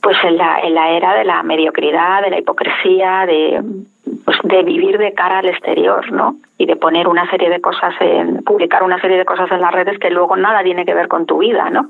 pues 0.01 0.17
en 0.23 0.37
la, 0.37 0.59
en 0.61 0.73
la 0.73 0.91
era 0.91 1.13
de 1.13 1.25
la 1.25 1.43
mediocridad, 1.43 2.21
de 2.21 2.29
la 2.29 2.39
hipocresía, 2.39 3.25
de, 3.25 3.61
pues 4.23 4.37
de 4.43 4.63
vivir 4.63 4.97
de 4.97 5.13
cara 5.13 5.39
al 5.39 5.49
exterior, 5.49 6.09
¿no? 6.11 6.35
Y 6.57 6.65
de 6.65 6.77
poner 6.77 7.09
una 7.09 7.29
serie 7.29 7.49
de 7.49 7.59
cosas 7.59 7.93
en, 7.99 8.43
publicar 8.45 8.81
una 8.81 9.01
serie 9.01 9.17
de 9.17 9.25
cosas 9.25 9.51
en 9.51 9.59
las 9.59 9.73
redes 9.73 9.99
que 9.99 10.09
luego 10.09 10.37
nada 10.37 10.63
tiene 10.63 10.85
que 10.85 10.93
ver 10.93 11.09
con 11.09 11.25
tu 11.25 11.39
vida, 11.39 11.69
¿no? 11.69 11.89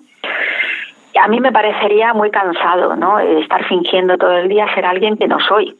a 1.20 1.27
mí 1.27 1.39
me 1.39 1.51
parecería 1.51 2.13
muy 2.13 2.30
cansado, 2.30 2.96
¿no? 2.96 3.20
Estar 3.20 3.66
fingiendo 3.66 4.18
todo 4.18 4.34
el 4.38 4.50
día 4.50 4.72
ser 4.75 4.86
alguien 4.86 5.18
que 5.18 5.27
no 5.27 5.39
soy. 5.39 5.75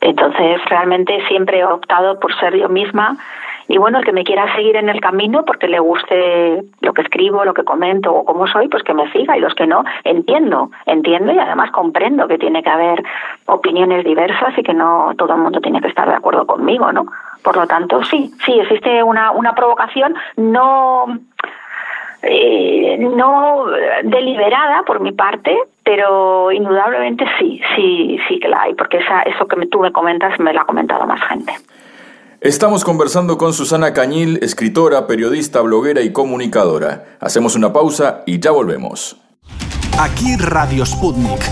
Entonces, 0.00 0.60
realmente 0.66 1.20
siempre 1.28 1.60
he 1.60 1.64
optado 1.64 2.18
por 2.18 2.34
ser 2.38 2.56
yo 2.56 2.68
misma 2.68 3.16
y 3.70 3.78
bueno, 3.78 4.00
el 4.00 4.04
que 4.04 4.12
me 4.12 4.24
quiera 4.24 4.52
seguir 4.56 4.74
en 4.74 4.88
el 4.88 5.00
camino 5.00 5.44
porque 5.44 5.68
le 5.68 5.78
guste 5.78 6.64
lo 6.80 6.92
que 6.92 7.02
escribo, 7.02 7.44
lo 7.44 7.54
que 7.54 7.62
comento 7.62 8.12
o 8.12 8.24
cómo 8.24 8.48
soy, 8.48 8.66
pues 8.66 8.82
que 8.82 8.94
me 8.94 9.08
siga 9.12 9.36
y 9.36 9.40
los 9.40 9.54
que 9.54 9.68
no, 9.68 9.84
entiendo, 10.02 10.72
entiendo 10.86 11.32
y 11.32 11.38
además 11.38 11.70
comprendo 11.70 12.26
que 12.26 12.36
tiene 12.36 12.64
que 12.64 12.68
haber 12.68 13.00
opiniones 13.46 14.04
diversas 14.04 14.58
y 14.58 14.64
que 14.64 14.74
no 14.74 15.12
todo 15.16 15.34
el 15.34 15.40
mundo 15.42 15.60
tiene 15.60 15.80
que 15.80 15.86
estar 15.86 16.08
de 16.08 16.16
acuerdo 16.16 16.48
conmigo, 16.48 16.90
¿no? 16.92 17.06
Por 17.44 17.56
lo 17.56 17.66
tanto, 17.68 18.02
sí, 18.02 18.32
sí, 18.44 18.58
existe 18.58 19.04
una, 19.04 19.30
una 19.30 19.54
provocación 19.54 20.16
no 20.36 21.06
eh, 22.22 22.98
no 22.98 23.66
deliberada 24.02 24.82
por 24.82 24.98
mi 24.98 25.12
parte, 25.12 25.56
pero 25.84 26.50
indudablemente 26.52 27.24
sí, 27.38 27.60
sí, 27.74 28.18
sí 28.28 28.38
que 28.40 28.48
la 28.48 28.62
hay, 28.62 28.74
porque 28.74 28.98
esa, 28.98 29.22
eso 29.22 29.46
que 29.46 29.66
tú 29.66 29.80
me 29.80 29.92
comentas 29.92 30.38
me 30.38 30.52
lo 30.52 30.60
ha 30.60 30.64
comentado 30.64 31.06
más 31.06 31.20
gente. 31.28 31.52
Estamos 32.40 32.84
conversando 32.84 33.36
con 33.36 33.52
Susana 33.52 33.92
Cañil, 33.92 34.38
escritora, 34.42 35.06
periodista, 35.06 35.60
bloguera 35.60 36.00
y 36.00 36.10
comunicadora. 36.10 37.04
Hacemos 37.20 37.54
una 37.54 37.70
pausa 37.72 38.22
y 38.24 38.40
ya 38.40 38.50
volvemos. 38.50 39.18
Aquí 39.98 40.36
Radio 40.38 40.86
Sputnik, 40.86 41.42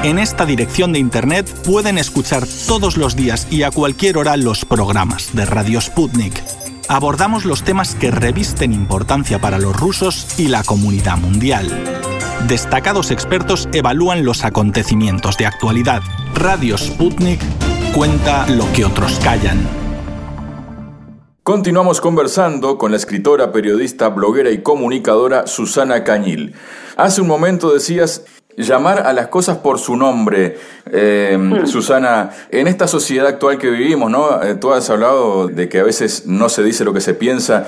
En 0.03 0.17
esta 0.17 0.45
dirección 0.45 0.93
de 0.93 0.99
internet 0.99 1.47
pueden 1.63 1.99
escuchar 1.99 2.41
todos 2.67 2.97
los 2.97 3.15
días 3.15 3.47
y 3.51 3.61
a 3.61 3.69
cualquier 3.69 4.17
hora 4.17 4.35
los 4.37 4.65
programas 4.65 5.35
de 5.35 5.45
Radio 5.45 5.79
Sputnik. 5.79 6.41
Abordamos 6.89 7.43
los 7.43 7.63
temas 7.63 7.95
que 7.95 8.11
revisten 8.11 8.71
importancia 8.71 9.39
para 9.39 9.59
los 9.59 9.75
rusos 9.75 10.39
y 10.39 10.47
la 10.47 10.63
comunidad 10.63 11.17
mundial. 11.17 11.69
Destacados 12.47 13.11
expertos 13.11 13.67
evalúan 13.73 14.23
los 14.23 14.45
acontecimientos 14.45 15.37
de 15.37 15.47
actualidad. 15.47 16.01
Radio 16.33 16.77
Sputnik 16.77 17.41
cuenta 17.93 18.47
lo 18.47 18.71
que 18.71 18.85
otros 18.85 19.19
callan. 19.21 19.67
Continuamos 21.43 21.99
conversando 21.99 22.77
con 22.77 22.91
la 22.91 22.97
escritora, 22.97 23.51
periodista, 23.51 24.07
bloguera 24.07 24.51
y 24.51 24.61
comunicadora 24.61 25.45
Susana 25.45 26.05
Cañil. 26.05 26.55
Hace 26.95 27.21
un 27.21 27.27
momento 27.27 27.73
decías 27.73 28.23
llamar 28.57 29.03
a 29.05 29.13
las 29.13 29.27
cosas 29.27 29.57
por 29.57 29.77
su 29.79 29.95
nombre. 29.95 30.55
Eh, 30.91 31.37
mm. 31.39 31.65
Susana, 31.67 32.31
en 32.51 32.67
esta 32.67 32.87
sociedad 32.87 33.27
actual 33.27 33.57
que 33.57 33.69
vivimos, 33.69 34.09
¿no? 34.09 34.41
Eh, 34.41 34.55
tú 34.55 34.73
has 34.73 34.89
hablado 34.89 35.47
de 35.47 35.69
que 35.69 35.79
a 35.79 35.83
veces 35.83 36.25
no 36.25 36.49
se 36.49 36.63
dice 36.63 36.83
lo 36.83 36.93
que 36.93 37.01
se 37.01 37.13
piensa. 37.13 37.67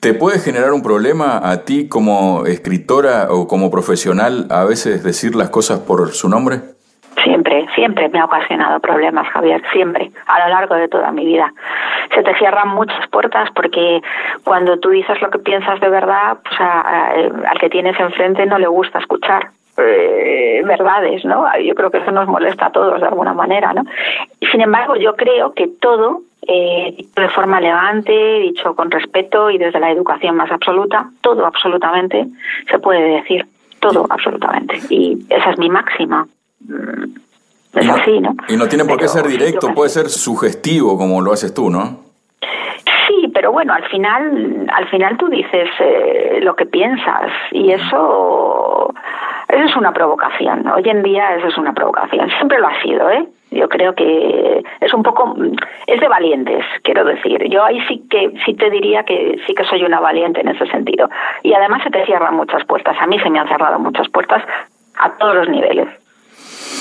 ¿Te 0.00 0.12
puede 0.12 0.38
generar 0.38 0.72
un 0.72 0.82
problema 0.82 1.40
a 1.42 1.64
ti 1.64 1.88
como 1.88 2.44
escritora 2.46 3.28
o 3.30 3.48
como 3.48 3.70
profesional 3.70 4.46
a 4.50 4.64
veces 4.64 5.02
decir 5.02 5.34
las 5.34 5.48
cosas 5.48 5.80
por 5.80 6.12
su 6.12 6.28
nombre? 6.28 6.60
Siempre, 7.24 7.66
siempre 7.74 8.08
me 8.10 8.20
ha 8.20 8.26
ocasionado 8.26 8.78
problemas, 8.78 9.26
Javier, 9.28 9.62
siempre, 9.72 10.12
a 10.26 10.46
lo 10.46 10.54
largo 10.54 10.74
de 10.74 10.86
toda 10.86 11.10
mi 11.12 11.24
vida. 11.24 11.52
Se 12.14 12.22
te 12.22 12.36
cierran 12.36 12.68
muchas 12.68 13.08
puertas 13.08 13.48
porque 13.54 14.02
cuando 14.44 14.78
tú 14.78 14.90
dices 14.90 15.20
lo 15.22 15.30
que 15.30 15.38
piensas 15.38 15.80
de 15.80 15.88
verdad, 15.88 16.38
pues 16.44 16.60
al 16.60 17.58
que 17.58 17.70
tienes 17.70 17.98
enfrente 17.98 18.44
no 18.44 18.58
le 18.58 18.68
gusta 18.68 18.98
escuchar 18.98 19.48
eh, 19.78 20.62
verdades, 20.64 21.24
¿no? 21.24 21.46
Yo 21.60 21.74
creo 21.74 21.90
que 21.90 21.98
eso 21.98 22.10
nos 22.10 22.26
molesta 22.28 22.66
a 22.66 22.72
todos 22.72 23.00
de 23.00 23.06
alguna 23.06 23.34
manera, 23.34 23.72
¿no? 23.72 23.84
Sin 24.50 24.60
embargo, 24.60 24.96
yo 24.96 25.14
creo 25.16 25.52
que 25.52 25.68
todo, 25.68 26.22
eh, 26.46 26.96
de 27.14 27.28
forma 27.28 27.58
elegante, 27.58 28.40
dicho 28.40 28.74
con 28.74 28.90
respeto 28.90 29.50
y 29.50 29.58
desde 29.58 29.80
la 29.80 29.90
educación 29.90 30.36
más 30.36 30.50
absoluta, 30.50 31.10
todo 31.20 31.46
absolutamente 31.46 32.26
se 32.70 32.78
puede 32.78 33.16
decir, 33.16 33.46
todo 33.80 34.06
absolutamente. 34.08 34.78
Y 34.88 35.18
esa 35.28 35.50
es 35.50 35.58
mi 35.58 35.68
máxima. 35.68 36.26
Mm, 36.60 37.16
es 37.74 37.88
así, 37.88 38.20
¿no? 38.20 38.34
Y 38.48 38.56
no 38.56 38.66
tiene 38.68 38.84
por 38.84 38.98
qué 38.98 39.08
ser 39.08 39.26
directo, 39.26 39.74
puede 39.74 39.90
ser 39.90 40.08
sugestivo 40.08 40.96
como 40.96 41.20
lo 41.20 41.32
haces 41.32 41.52
tú, 41.52 41.68
¿no? 41.68 42.06
Sí, 43.06 43.28
pero 43.32 43.52
bueno, 43.52 43.74
al 43.74 43.84
final, 43.88 44.66
al 44.72 44.88
final 44.88 45.16
tú 45.16 45.28
dices 45.28 45.68
eh, 45.78 46.38
lo 46.42 46.56
que 46.56 46.66
piensas 46.66 47.30
y 47.52 47.70
eso 47.70 48.92
eso 49.48 49.64
es 49.64 49.76
una 49.76 49.92
provocación. 49.92 50.66
Hoy 50.68 50.82
en 50.88 51.02
día 51.02 51.36
eso 51.36 51.48
es 51.48 51.56
una 51.56 51.72
provocación. 51.72 52.28
Siempre 52.30 52.58
lo 52.58 52.66
ha 52.66 52.82
sido, 52.82 53.10
¿eh? 53.10 53.26
Yo 53.52 53.68
creo 53.68 53.94
que 53.94 54.64
es 54.80 54.92
un 54.92 55.02
poco 55.04 55.36
es 55.86 56.00
de 56.00 56.08
valientes, 56.08 56.64
quiero 56.82 57.04
decir. 57.04 57.48
Yo 57.48 57.64
ahí 57.64 57.80
sí 57.86 58.04
que 58.10 58.32
sí 58.44 58.54
te 58.54 58.70
diría 58.70 59.04
que 59.04 59.38
sí 59.46 59.54
que 59.54 59.64
soy 59.64 59.84
una 59.84 60.00
valiente 60.00 60.40
en 60.40 60.48
ese 60.48 60.66
sentido. 60.66 61.08
Y 61.44 61.54
además 61.54 61.82
se 61.84 61.90
te 61.90 62.04
cierran 62.06 62.34
muchas 62.34 62.64
puertas. 62.64 62.96
A 63.00 63.06
mí 63.06 63.20
se 63.20 63.30
me 63.30 63.38
han 63.38 63.48
cerrado 63.48 63.78
muchas 63.78 64.08
puertas 64.08 64.42
a 64.98 65.10
todos 65.10 65.36
los 65.36 65.48
niveles. 65.48 65.88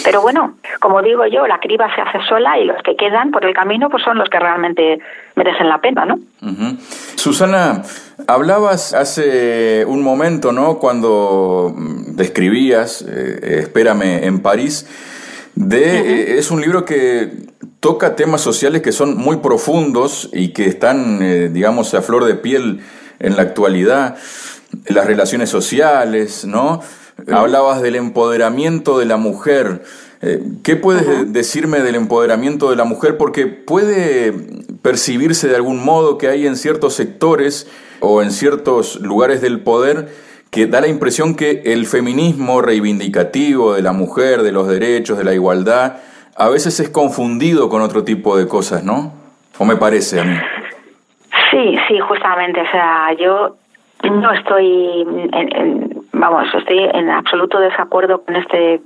Pero 0.04 0.22
bueno, 0.22 0.56
como 0.80 1.02
digo 1.02 1.26
yo, 1.28 1.48
la 1.48 1.60
criba 1.60 1.94
se 1.94 2.02
hace 2.02 2.22
sola 2.28 2.60
y 2.60 2.66
los 2.66 2.82
que 2.84 2.96
quedan 2.96 3.32
por 3.32 3.46
el 3.46 3.54
camino 3.54 3.90
pues 3.90 4.04
son 4.04 4.18
los 4.18 4.30
que 4.30 4.40
realmente 4.40 5.00
merecen 5.36 5.70
la 5.70 5.78
pena, 5.78 6.06
¿no? 6.06 6.18
Susana, 7.26 7.82
hablabas 8.28 8.94
hace 8.94 9.84
un 9.86 10.04
momento, 10.04 10.52
¿no? 10.52 10.78
Cuando 10.78 11.74
describías 12.10 13.02
eh, 13.02 13.62
Espérame 13.64 14.24
en 14.26 14.42
París, 14.42 14.86
de, 15.56 16.02
eh, 16.02 16.38
es 16.38 16.52
un 16.52 16.62
libro 16.62 16.86
que 16.86 17.48
toca 17.80 18.16
temas 18.16 18.42
sociales 18.42 18.84
que 18.84 18.92
son 18.92 19.18
muy 19.18 19.38
profundos 19.38 20.30
y 20.34 20.50
que 20.50 20.68
están, 20.68 21.24
eh, 21.24 21.50
digamos, 21.50 21.96
a 21.96 22.04
flor 22.04 22.26
de 22.26 22.36
piel 22.36 22.82
en 23.18 23.36
la 23.36 23.42
actualidad. 23.42 24.18
Las 24.86 25.08
relaciones 25.08 25.50
sociales, 25.50 26.46
¿no? 26.46 26.82
Hablabas 27.32 27.82
del 27.82 27.96
empoderamiento 27.96 29.00
de 29.00 29.06
la 29.06 29.18
mujer. 29.18 29.82
Eh, 30.22 30.40
¿Qué 30.64 30.76
puedes 30.76 31.32
decirme 31.32 31.82
del 31.82 31.96
empoderamiento 31.96 32.70
de 32.70 32.76
la 32.76 32.86
mujer? 32.86 33.18
Porque 33.18 33.48
puede 33.48 34.34
percibirse 34.82 35.48
de 35.48 35.56
algún 35.56 35.84
modo 35.84 36.18
que 36.18 36.28
hay 36.28 36.48
en 36.48 36.56
ciertos 36.56 36.94
sectores 36.94 37.70
o 38.00 38.22
en 38.22 38.32
ciertos 38.32 39.00
lugares 39.02 39.42
del 39.42 39.60
poder 39.60 40.10
que 40.52 40.68
da 40.68 40.80
la 40.80 40.88
impresión 40.88 41.36
que 41.36 41.64
el 41.66 41.86
feminismo 41.86 42.62
reivindicativo 42.62 43.74
de 43.74 43.82
la 43.82 43.92
mujer, 43.92 44.42
de 44.42 44.52
los 44.54 44.68
derechos, 44.68 45.18
de 45.18 45.26
la 45.26 45.34
igualdad, 45.34 45.98
a 46.38 46.50
veces 46.50 46.80
es 46.80 46.90
confundido 46.90 47.68
con 47.68 47.82
otro 47.82 48.04
tipo 48.04 48.38
de 48.38 48.48
cosas, 48.48 48.84
¿no? 48.84 49.14
¿O 49.58 49.66
me 49.66 49.76
parece 49.76 50.20
a 50.20 50.24
mí? 50.24 50.36
Sí, 51.52 51.78
sí, 51.88 52.00
justamente. 52.00 52.62
O 52.62 52.72
sea, 52.72 53.14
yo 53.20 53.56
no 54.04 54.32
estoy, 54.32 55.06
vamos, 56.14 56.48
estoy 56.54 56.80
en 56.94 57.10
absoluto 57.10 57.60
desacuerdo 57.60 58.22
con 58.24 58.36
este 58.36 58.82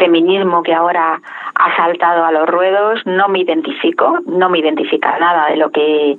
feminismo 0.00 0.62
que 0.62 0.74
ahora 0.74 1.20
ha 1.54 1.76
saltado 1.76 2.24
a 2.24 2.32
los 2.32 2.48
ruedos, 2.48 3.04
no 3.04 3.28
me 3.28 3.40
identifico, 3.40 4.18
no 4.26 4.48
me 4.48 4.58
identifica 4.58 5.18
nada 5.18 5.50
de 5.50 5.56
lo 5.56 5.70
que 5.70 6.18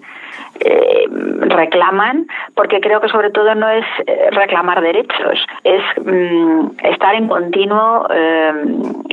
eh, 0.64 1.08
reclaman, 1.10 2.28
porque 2.54 2.80
creo 2.80 3.02
que 3.02 3.10
sobre 3.10 3.32
todo 3.32 3.56
no 3.56 3.68
es 3.68 3.86
eh, 4.06 4.30
reclamar 4.32 4.82
derechos, 4.82 5.40
es 5.64 5.82
mm, 6.06 6.78
estar 6.84 7.16
en 7.16 7.28
continuo 7.28 8.06
eh, 8.14 8.54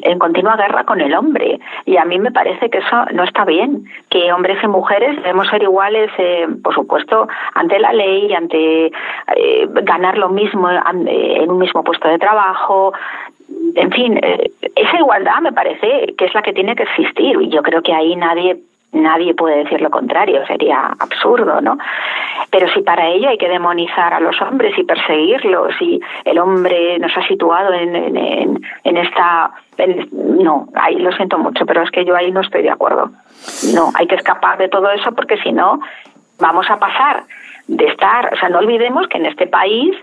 en 0.03 0.19
continua 0.19 0.57
guerra 0.57 0.85
con 0.85 1.01
el 1.01 1.15
hombre. 1.15 1.59
Y 1.87 1.97
a 1.97 2.05
mí 2.05 2.19
me 2.19 2.31
parece 2.31 2.69
que 2.69 2.79
eso 2.79 3.05
no 3.13 3.25
está 3.25 3.45
bien, 3.45 3.85
que 4.11 4.31
hombres 4.33 4.63
y 4.63 4.69
mujeres 4.69 5.17
debemos 5.17 5.49
ser 5.49 5.63
iguales, 5.63 6.11
por 6.63 6.75
supuesto, 6.75 7.27
ante 7.55 7.79
la 7.79 7.93
ley, 7.93 8.33
ante 8.35 8.93
ganar 9.83 10.19
lo 10.19 10.29
mismo 10.29 10.69
en 10.71 11.51
un 11.51 11.59
mismo 11.59 11.83
puesto 11.83 12.09
de 12.09 12.19
trabajo, 12.19 12.93
en 13.75 13.91
fin, 13.93 14.19
eh, 14.23 14.51
esa 14.77 14.99
igualdad 14.99 15.41
me 15.41 15.53
parece 15.53 16.15
que 16.17 16.25
es 16.27 16.35
la 16.35 16.43
que 16.43 16.53
tiene 16.53 16.77
que 16.77 16.83
existir 16.83 17.41
y 17.41 17.49
yo 17.49 17.63
creo 17.63 17.83
que 17.83 17.95
ahí 17.95 18.15
nadie 18.17 18.59
nadie 18.93 19.35
puede 19.35 19.65
decir 19.65 19.81
lo 19.81 19.91
contrario, 19.91 20.47
sería 20.47 20.95
absurdo, 20.99 21.61
¿no? 21.61 21.79
Pero 22.51 22.69
si 22.73 22.81
para 22.81 23.09
ello 23.09 23.29
hay 23.29 23.39
que 23.39 23.49
demonizar 23.49 24.15
a 24.15 24.21
los 24.21 24.41
hombres 24.41 24.77
y 24.79 24.85
perseguirlos 24.85 25.75
y 25.81 26.01
el 26.25 26.39
hombre 26.39 26.99
nos 26.99 27.15
ha 27.17 27.27
situado 27.27 27.75
en, 27.75 27.95
en, 27.95 28.61
en 28.85 28.97
esta... 28.97 29.51
no, 30.13 30.69
ahí 30.75 30.97
lo 30.97 31.13
siento 31.13 31.39
mucho, 31.39 31.67
pero 31.67 31.83
es 31.83 31.91
que 31.91 32.05
yo 32.05 32.17
ahí 32.17 32.31
no 32.33 32.41
estoy 32.41 32.63
de 32.63 32.71
acuerdo. 32.71 33.11
No, 33.75 33.91
hay 33.95 34.07
que 34.07 34.15
escapar 34.15 34.57
de 34.59 34.69
todo 34.69 34.91
eso 34.91 35.13
porque 35.13 35.37
si 35.39 35.53
no 35.53 35.81
vamos 36.39 36.69
a 36.71 36.79
pasar 36.79 37.25
de 37.67 37.87
estar, 37.87 38.33
o 38.33 38.37
sea, 38.39 38.49
no 38.49 38.59
olvidemos 38.59 39.07
que 39.09 39.19
en 39.19 39.27
este 39.27 39.47
país 39.47 39.95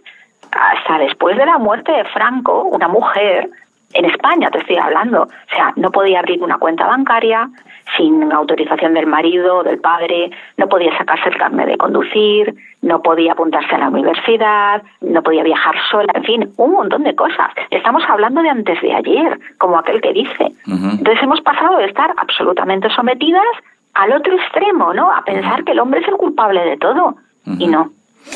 hasta 0.55 0.97
después 0.99 1.37
de 1.37 1.45
la 1.45 1.57
muerte 1.57 1.91
de 1.91 2.05
Franco, 2.05 2.63
una 2.63 2.87
mujer, 2.87 3.49
en 3.93 4.05
España 4.05 4.49
te 4.51 4.59
estoy 4.59 4.77
hablando, 4.77 5.23
o 5.23 5.55
sea, 5.55 5.71
no 5.75 5.91
podía 5.91 6.19
abrir 6.19 6.41
una 6.43 6.57
cuenta 6.57 6.85
bancaria 6.85 7.49
sin 7.95 8.31
autorización 8.31 8.93
del 8.93 9.07
marido 9.07 9.57
o 9.57 9.63
del 9.63 9.79
padre, 9.79 10.31
no 10.57 10.67
podía 10.67 10.97
sacarse 10.97 11.29
el 11.29 11.37
carnet 11.37 11.67
de 11.67 11.77
conducir, 11.77 12.55
no 12.81 13.01
podía 13.01 13.33
apuntarse 13.33 13.73
a 13.75 13.77
la 13.77 13.89
universidad, 13.89 14.83
no 15.01 15.23
podía 15.23 15.43
viajar 15.43 15.75
sola, 15.89 16.11
en 16.13 16.23
fin, 16.23 16.53
un 16.57 16.71
montón 16.73 17.03
de 17.03 17.15
cosas. 17.15 17.51
Estamos 17.69 18.03
hablando 18.09 18.41
de 18.41 18.49
antes 18.49 18.81
de 18.81 18.93
ayer, 18.93 19.39
como 19.57 19.77
aquel 19.77 20.01
que 20.01 20.13
dice. 20.13 20.51
Entonces 20.67 21.23
hemos 21.23 21.41
pasado 21.41 21.77
de 21.77 21.85
estar 21.85 22.13
absolutamente 22.17 22.89
sometidas 22.89 23.45
al 23.93 24.11
otro 24.11 24.35
extremo, 24.35 24.93
¿no? 24.93 25.11
A 25.11 25.23
pensar 25.23 25.63
que 25.63 25.71
el 25.71 25.79
hombre 25.79 26.01
es 26.01 26.07
el 26.07 26.15
culpable 26.15 26.65
de 26.65 26.77
todo. 26.77 27.15
Y 27.45 27.67
no, 27.67 27.91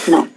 no 0.09 0.27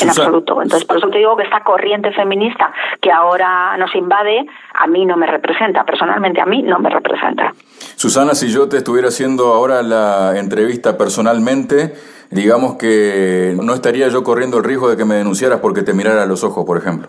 en 0.00 0.08
absoluto. 0.08 0.62
Entonces, 0.62 0.86
por 0.86 0.98
eso 0.98 1.08
te 1.08 1.18
digo 1.18 1.36
que 1.36 1.44
esta 1.44 1.62
corriente 1.62 2.12
feminista 2.12 2.72
que 3.00 3.10
ahora 3.10 3.76
nos 3.76 3.94
invade, 3.94 4.46
a 4.74 4.86
mí 4.86 5.04
no 5.04 5.16
me 5.16 5.26
representa, 5.26 5.84
personalmente 5.84 6.40
a 6.40 6.46
mí 6.46 6.62
no 6.62 6.78
me 6.78 6.90
representa. 6.90 7.52
Susana, 7.96 8.34
si 8.34 8.50
yo 8.50 8.68
te 8.68 8.78
estuviera 8.78 9.08
haciendo 9.08 9.52
ahora 9.54 9.82
la 9.82 10.38
entrevista 10.38 10.96
personalmente, 10.96 11.94
digamos 12.30 12.76
que 12.76 13.56
no 13.60 13.74
estaría 13.74 14.08
yo 14.08 14.22
corriendo 14.22 14.58
el 14.58 14.64
riesgo 14.64 14.90
de 14.90 14.96
que 14.96 15.04
me 15.04 15.16
denunciaras 15.16 15.60
porque 15.60 15.82
te 15.82 15.94
mirara 15.94 16.22
a 16.22 16.26
los 16.26 16.44
ojos, 16.44 16.64
por 16.64 16.76
ejemplo. 16.76 17.08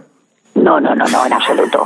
No, 0.55 0.79
no, 0.79 0.95
no, 0.95 1.05
no, 1.07 1.25
en 1.25 1.33
absoluto. 1.33 1.85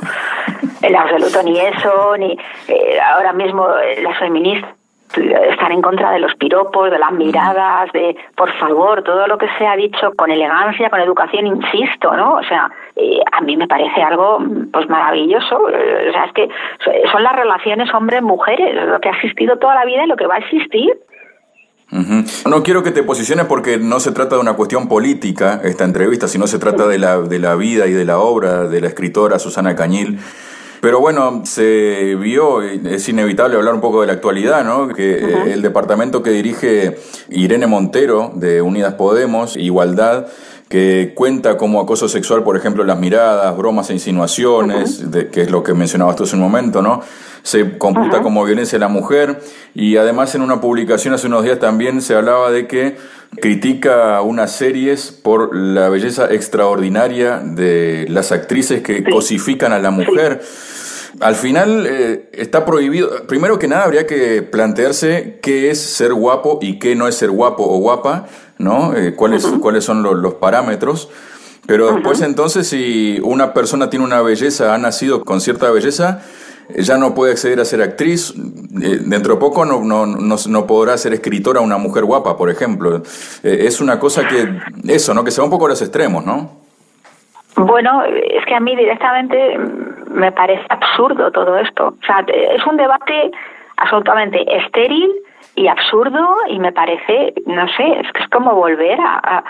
En 0.82 0.96
absoluto, 0.96 1.44
ni 1.44 1.60
eso, 1.60 2.18
ni 2.18 2.38
eh, 2.68 3.00
ahora 3.14 3.34
mismo 3.34 3.68
eh, 3.70 4.02
las 4.02 4.18
feministas 4.20 4.72
estar 5.16 5.72
en 5.72 5.82
contra 5.82 6.12
de 6.12 6.20
los 6.20 6.36
piropos, 6.36 6.92
de 6.92 7.00
las 7.00 7.12
miradas, 7.12 7.92
de 7.94 8.16
por 8.36 8.52
favor, 8.60 9.04
todo 9.04 9.28
lo 9.28 9.38
que 9.38 9.48
se 9.58 9.66
ha 9.66 9.76
dicho 9.76 10.12
con 10.16 10.32
elegancia, 10.32 10.90
con 10.90 11.00
educación, 11.00 11.48
insisto, 11.48 12.16
¿no? 12.16 12.36
O 12.36 12.44
sea, 12.44 12.72
eh, 12.96 13.20
a 13.32 13.42
mí 13.42 13.58
me 13.58 13.68
parece 13.68 14.02
algo 14.02 14.40
pues 14.72 14.90
maravilloso. 14.90 15.70
Eh, 15.70 16.10
o 16.10 16.12
sea, 16.12 16.26
es 16.26 16.34
que 16.34 16.50
son 17.12 17.24
las 17.24 17.36
relaciones 17.36 17.94
hombres-mujeres, 17.94 18.76
lo 18.88 19.00
que 19.00 19.10
ha 19.10 19.14
existido 19.14 19.58
toda 19.58 19.76
la 19.76 19.86
vida 19.86 20.04
y 20.06 20.08
lo 20.08 20.16
que 20.16 20.28
va 20.28 20.36
a 20.36 20.40
existir. 20.40 20.94
No 22.50 22.64
quiero 22.64 22.82
que 22.82 22.90
te 22.90 23.04
posiciones 23.04 23.46
porque 23.46 23.78
no 23.78 24.00
se 24.00 24.12
trata 24.12 24.36
de 24.36 24.42
una 24.42 24.54
cuestión 24.54 24.88
política 24.88 25.62
esta 25.64 25.84
entrevista, 25.84 26.28
sino 26.28 26.48
se 26.48 26.58
trata 26.58 26.88
de 26.88 26.98
la, 26.98 27.20
de 27.20 27.38
la 27.38 27.54
vida 27.56 27.86
y 27.86 27.92
de 27.92 28.04
la 28.04 28.18
obra 28.18 28.64
de 28.64 28.82
la 28.82 28.88
escritora 28.88 29.38
Susana 29.38 29.76
Cañil. 29.76 30.18
Pero 30.84 31.00
bueno, 31.00 31.44
se 31.46 32.14
vio, 32.16 32.62
es 32.62 33.08
inevitable 33.08 33.56
hablar 33.56 33.74
un 33.74 33.80
poco 33.80 34.02
de 34.02 34.08
la 34.08 34.12
actualidad, 34.12 34.66
¿no? 34.66 34.90
Que 34.90 35.14
eh, 35.14 35.54
el 35.54 35.62
departamento 35.62 36.22
que 36.22 36.32
dirige 36.32 36.98
Irene 37.30 37.68
Montero 37.68 38.34
de 38.36 38.62
Unidas 38.62 38.96
Podemos, 38.96 39.56
Igualdad, 39.56 40.28
que 40.68 41.14
cuenta 41.16 41.56
como 41.56 41.80
acoso 41.80 42.10
sexual, 42.10 42.44
por 42.44 42.58
ejemplo, 42.58 42.84
las 42.84 43.00
miradas, 43.00 43.56
bromas 43.56 43.92
e 43.92 43.94
insinuaciones, 43.94 45.10
de, 45.10 45.30
que 45.30 45.44
es 45.44 45.52
lo 45.52 45.64
que 45.64 45.74
mencionabas 45.74 46.18
tú 46.18 46.26
hace 46.26 46.36
un 46.36 46.42
momento, 46.42 46.82
¿no? 46.82 47.00
Se 47.44 47.78
computa 47.78 48.22
como 48.22 48.44
violencia 48.44 48.76
a 48.76 48.82
la 48.82 48.90
mujer 48.90 49.40
y 49.74 49.96
además 49.96 50.36
en 50.36 50.42
una 50.42 50.60
publicación 50.60 51.14
hace 51.14 51.28
unos 51.28 51.46
días 51.46 51.60
también 51.60 52.02
se 52.02 52.14
hablaba 52.14 52.52
de 52.52 52.68
que 52.68 52.98
critica 53.40 54.22
unas 54.22 54.52
series 54.52 55.12
por 55.12 55.56
la 55.56 55.88
belleza 55.88 56.28
extraordinaria 56.30 57.40
de 57.40 58.06
las 58.10 58.34
actrices 58.34 58.82
que 58.82 59.04
cosifican 59.06 59.72
a 59.72 59.80
la 59.80 59.92
mujer. 59.92 60.42
Al 61.20 61.36
final 61.36 61.86
eh, 61.88 62.30
está 62.34 62.66
prohibido, 62.66 63.28
primero 63.28 63.60
que 63.60 63.68
nada 63.68 63.84
habría 63.84 64.08
que 64.08 64.42
plantearse 64.42 65.40
qué 65.42 65.70
es 65.70 65.80
ser 65.80 66.14
guapo 66.14 66.58
y 66.62 66.80
qué 66.80 66.96
no 66.96 67.08
es 67.08 67.16
ser 67.16 67.30
guapo 67.30 67.64
o 67.64 67.78
guapa, 67.78 68.26
¿no? 68.58 68.96
Eh, 68.96 69.14
cuáles, 69.14 69.46
cuáles 69.46 69.84
son 69.84 70.02
los, 70.02 70.34
parámetros. 70.36 71.10
Pero 71.68 71.94
después 71.94 72.22
entonces 72.22 72.68
si 72.68 73.20
una 73.24 73.54
persona 73.54 73.90
tiene 73.90 74.06
una 74.06 74.22
belleza, 74.22 74.74
ha 74.74 74.78
nacido 74.80 75.24
con 75.24 75.40
cierta 75.40 75.70
belleza, 75.70 76.22
ya 76.76 76.98
no 76.98 77.14
puede 77.14 77.34
acceder 77.34 77.60
a 77.60 77.66
ser 77.66 77.82
actriz, 77.82 78.34
eh, 78.82 79.00
dentro 79.06 79.36
de 79.36 79.40
poco 79.40 79.66
no, 79.66 79.84
no, 79.84 80.06
no, 80.08 80.68
podrá 80.68 80.98
ser 80.98 81.14
escritora 81.14 81.62
una 81.62 81.78
mujer 81.78 82.06
guapa, 82.06 82.36
por 82.38 82.50
ejemplo. 82.50 83.04
es 83.44 83.80
una 83.82 84.00
cosa 84.00 84.28
que, 84.28 84.50
eso, 84.92 85.14
¿no? 85.14 85.24
Que 85.24 85.32
se 85.32 85.42
va 85.42 85.46
un 85.46 85.52
poco 85.52 85.68
a 85.68 85.70
los 85.70 85.82
extremos, 85.82 86.26
¿no? 86.26 86.64
Bueno, 87.56 88.04
es 88.04 88.44
que 88.48 88.56
a 88.56 88.60
mí 88.60 88.76
directamente 88.76 89.38
me 90.14 90.32
parece 90.32 90.66
absurdo 90.70 91.32
todo 91.32 91.58
esto. 91.58 91.88
O 91.88 92.06
sea, 92.06 92.24
es 92.28 92.66
un 92.66 92.78
debate 92.78 93.32
absolutamente 93.78 94.46
estéril 94.58 95.12
y 95.56 95.68
absurdo 95.68 96.38
y 96.48 96.60
me 96.60 96.72
parece, 96.72 97.34
no 97.46 97.68
sé, 97.70 98.00
es 98.00 98.12
que 98.12 98.24
es 98.24 98.30
como 98.30 98.56
volver 98.56 99.00
a, 99.00 99.44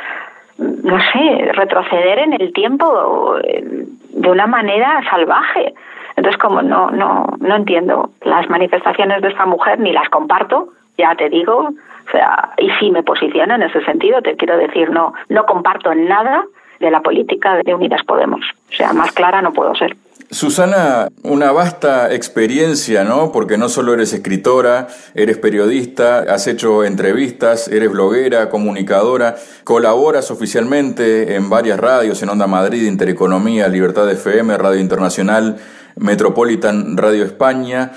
no 0.57 0.99
sé, 1.11 1.51
retroceder 1.53 2.19
en 2.19 2.33
el 2.33 2.53
tiempo 2.53 3.35
de 3.41 4.29
una 4.29 4.47
manera 4.47 5.01
salvaje. 5.09 5.73
Entonces, 6.15 6.39
como 6.39 6.61
no, 6.61 6.91
no, 6.91 7.25
no 7.39 7.55
entiendo 7.55 8.11
las 8.21 8.49
manifestaciones 8.49 9.21
de 9.21 9.29
esta 9.29 9.45
mujer 9.45 9.79
ni 9.79 9.91
las 9.91 10.09
comparto, 10.09 10.69
ya 10.97 11.15
te 11.15 11.29
digo, 11.29 11.69
o 12.07 12.11
sea, 12.11 12.49
y 12.57 12.69
si 12.79 12.91
me 12.91 13.01
posiciono 13.01 13.55
en 13.55 13.63
ese 13.63 13.83
sentido, 13.83 14.21
te 14.21 14.35
quiero 14.35 14.57
decir, 14.57 14.91
no, 14.91 15.13
no 15.29 15.45
comparto 15.45 15.93
nada 15.95 16.43
de 16.79 16.91
la 16.91 17.01
política 17.01 17.55
de 17.63 17.73
Unidas 17.73 18.03
Podemos. 18.03 18.41
O 18.69 18.75
sea, 18.75 18.93
más 18.93 19.11
clara 19.11 19.41
no 19.41 19.53
puedo 19.53 19.73
ser. 19.73 19.95
Susana, 20.31 21.09
una 21.21 21.51
vasta 21.51 22.13
experiencia, 22.13 23.03
¿no? 23.03 23.31
Porque 23.31 23.57
no 23.57 23.69
solo 23.69 23.93
eres 23.93 24.13
escritora, 24.13 24.87
eres 25.13 25.37
periodista, 25.37 26.19
has 26.19 26.47
hecho 26.47 26.83
entrevistas, 26.83 27.67
eres 27.67 27.91
bloguera, 27.91 28.49
comunicadora, 28.49 29.35
colaboras 29.63 30.31
oficialmente 30.31 31.35
en 31.35 31.49
varias 31.49 31.79
radios, 31.79 32.23
en 32.23 32.29
Onda 32.29 32.47
Madrid, 32.47 32.87
Intereconomía, 32.87 33.67
Libertad 33.67 34.09
FM, 34.09 34.57
Radio 34.57 34.79
Internacional, 34.79 35.57
Metropolitan 35.95 36.97
Radio 36.97 37.23
España. 37.25 37.91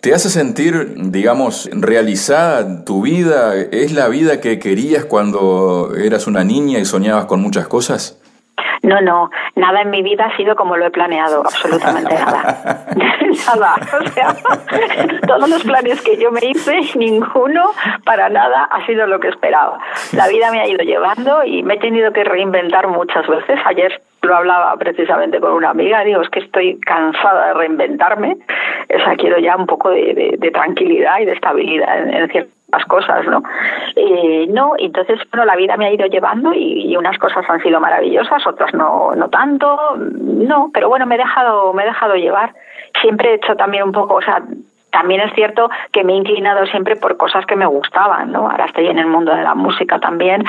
¿Te 0.00 0.14
hace 0.14 0.30
sentir, 0.30 0.94
digamos, 1.10 1.68
realizada 1.72 2.84
tu 2.84 3.02
vida? 3.02 3.54
¿Es 3.56 3.92
la 3.92 4.08
vida 4.08 4.40
que 4.40 4.58
querías 4.58 5.04
cuando 5.04 5.92
eras 5.96 6.26
una 6.26 6.44
niña 6.44 6.78
y 6.78 6.84
soñabas 6.84 7.26
con 7.26 7.40
muchas 7.40 7.66
cosas? 7.66 8.19
No, 8.82 9.00
no, 9.00 9.30
nada 9.56 9.82
en 9.82 9.90
mi 9.90 10.02
vida 10.02 10.26
ha 10.26 10.36
sido 10.36 10.56
como 10.56 10.76
lo 10.76 10.86
he 10.86 10.90
planeado, 10.90 11.40
absolutamente 11.40 12.14
nada. 12.14 12.86
nada, 13.46 13.74
o 14.00 14.08
sea, 14.08 14.36
todos 15.26 15.50
los 15.50 15.62
planes 15.64 16.00
que 16.00 16.16
yo 16.16 16.32
me 16.32 16.40
hice, 16.42 16.80
ninguno 16.96 17.72
para 18.04 18.30
nada 18.30 18.64
ha 18.64 18.86
sido 18.86 19.06
lo 19.06 19.20
que 19.20 19.28
esperaba. 19.28 19.78
La 20.12 20.28
vida 20.28 20.50
me 20.50 20.60
ha 20.60 20.66
ido 20.66 20.82
llevando 20.82 21.44
y 21.44 21.62
me 21.62 21.74
he 21.74 21.78
tenido 21.78 22.12
que 22.12 22.24
reinventar 22.24 22.88
muchas 22.88 23.26
veces. 23.28 23.60
Ayer 23.66 24.00
lo 24.22 24.36
hablaba 24.36 24.76
precisamente 24.76 25.40
con 25.40 25.52
una 25.52 25.70
amiga, 25.70 26.04
digo, 26.04 26.20
es 26.22 26.28
que 26.30 26.40
estoy 26.40 26.78
cansada 26.80 27.48
de 27.48 27.54
reinventarme, 27.54 28.36
o 28.94 28.98
sea, 28.98 29.16
quiero 29.16 29.38
ya 29.38 29.56
un 29.56 29.66
poco 29.66 29.90
de, 29.90 30.38
tranquilidad 30.52 31.20
y 31.20 31.24
de 31.26 31.32
estabilidad 31.32 32.08
en, 32.08 32.30
ciertas 32.70 32.84
cosas, 32.86 33.26
¿no? 33.26 33.42
Eh, 33.96 34.46
no, 34.48 34.74
entonces, 34.78 35.18
bueno, 35.30 35.44
la 35.44 35.56
vida 35.56 35.76
me 35.76 35.86
ha 35.86 35.92
ido 35.92 36.06
llevando 36.06 36.52
y, 36.54 36.96
unas 36.96 37.18
cosas 37.18 37.48
han 37.48 37.62
sido 37.62 37.80
maravillosas, 37.80 38.46
otras 38.46 38.74
no, 38.74 39.12
no 39.16 39.28
tanto, 39.28 39.96
no, 39.96 40.70
pero 40.72 40.88
bueno, 40.88 41.06
me 41.06 41.14
he 41.14 41.18
dejado, 41.18 41.72
me 41.72 41.82
he 41.82 41.86
dejado 41.86 42.14
llevar. 42.14 42.52
Siempre 43.00 43.30
he 43.30 43.34
hecho 43.34 43.56
también 43.56 43.84
un 43.84 43.92
poco, 43.92 44.16
o 44.16 44.22
sea, 44.22 44.42
también 44.90 45.20
es 45.22 45.32
cierto 45.34 45.70
que 45.92 46.04
me 46.04 46.12
he 46.12 46.16
inclinado 46.16 46.66
siempre 46.66 46.96
por 46.96 47.16
cosas 47.16 47.46
que 47.46 47.56
me 47.56 47.64
gustaban, 47.66 48.32
¿no? 48.32 48.50
Ahora 48.50 48.66
estoy 48.66 48.88
en 48.88 48.98
el 48.98 49.06
mundo 49.06 49.34
de 49.34 49.42
la 49.42 49.54
música 49.54 49.98
también, 49.98 50.44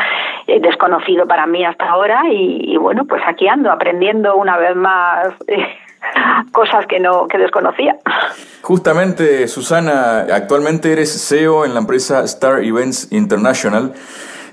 eh, 0.47 0.60
desconocido 0.60 1.27
para 1.27 1.45
mí 1.45 1.63
hasta 1.63 1.89
ahora 1.89 2.23
y, 2.29 2.75
bueno, 2.77 3.05
pues 3.05 3.21
aquí 3.25 3.47
ando 3.47 3.71
aprendiendo 3.71 4.36
una 4.36 4.57
vez 4.57 4.75
más 4.75 5.27
eh, 5.47 5.77
cosas 6.51 6.85
que 6.87 6.99
no 6.99 7.27
que 7.27 7.37
desconocía. 7.37 7.97
Justamente, 8.61 9.47
Susana, 9.47 10.21
actualmente 10.33 10.91
eres 10.91 11.27
CEO 11.27 11.65
en 11.65 11.73
la 11.73 11.79
empresa 11.79 12.23
Star 12.23 12.63
Events 12.63 13.11
International 13.11 13.93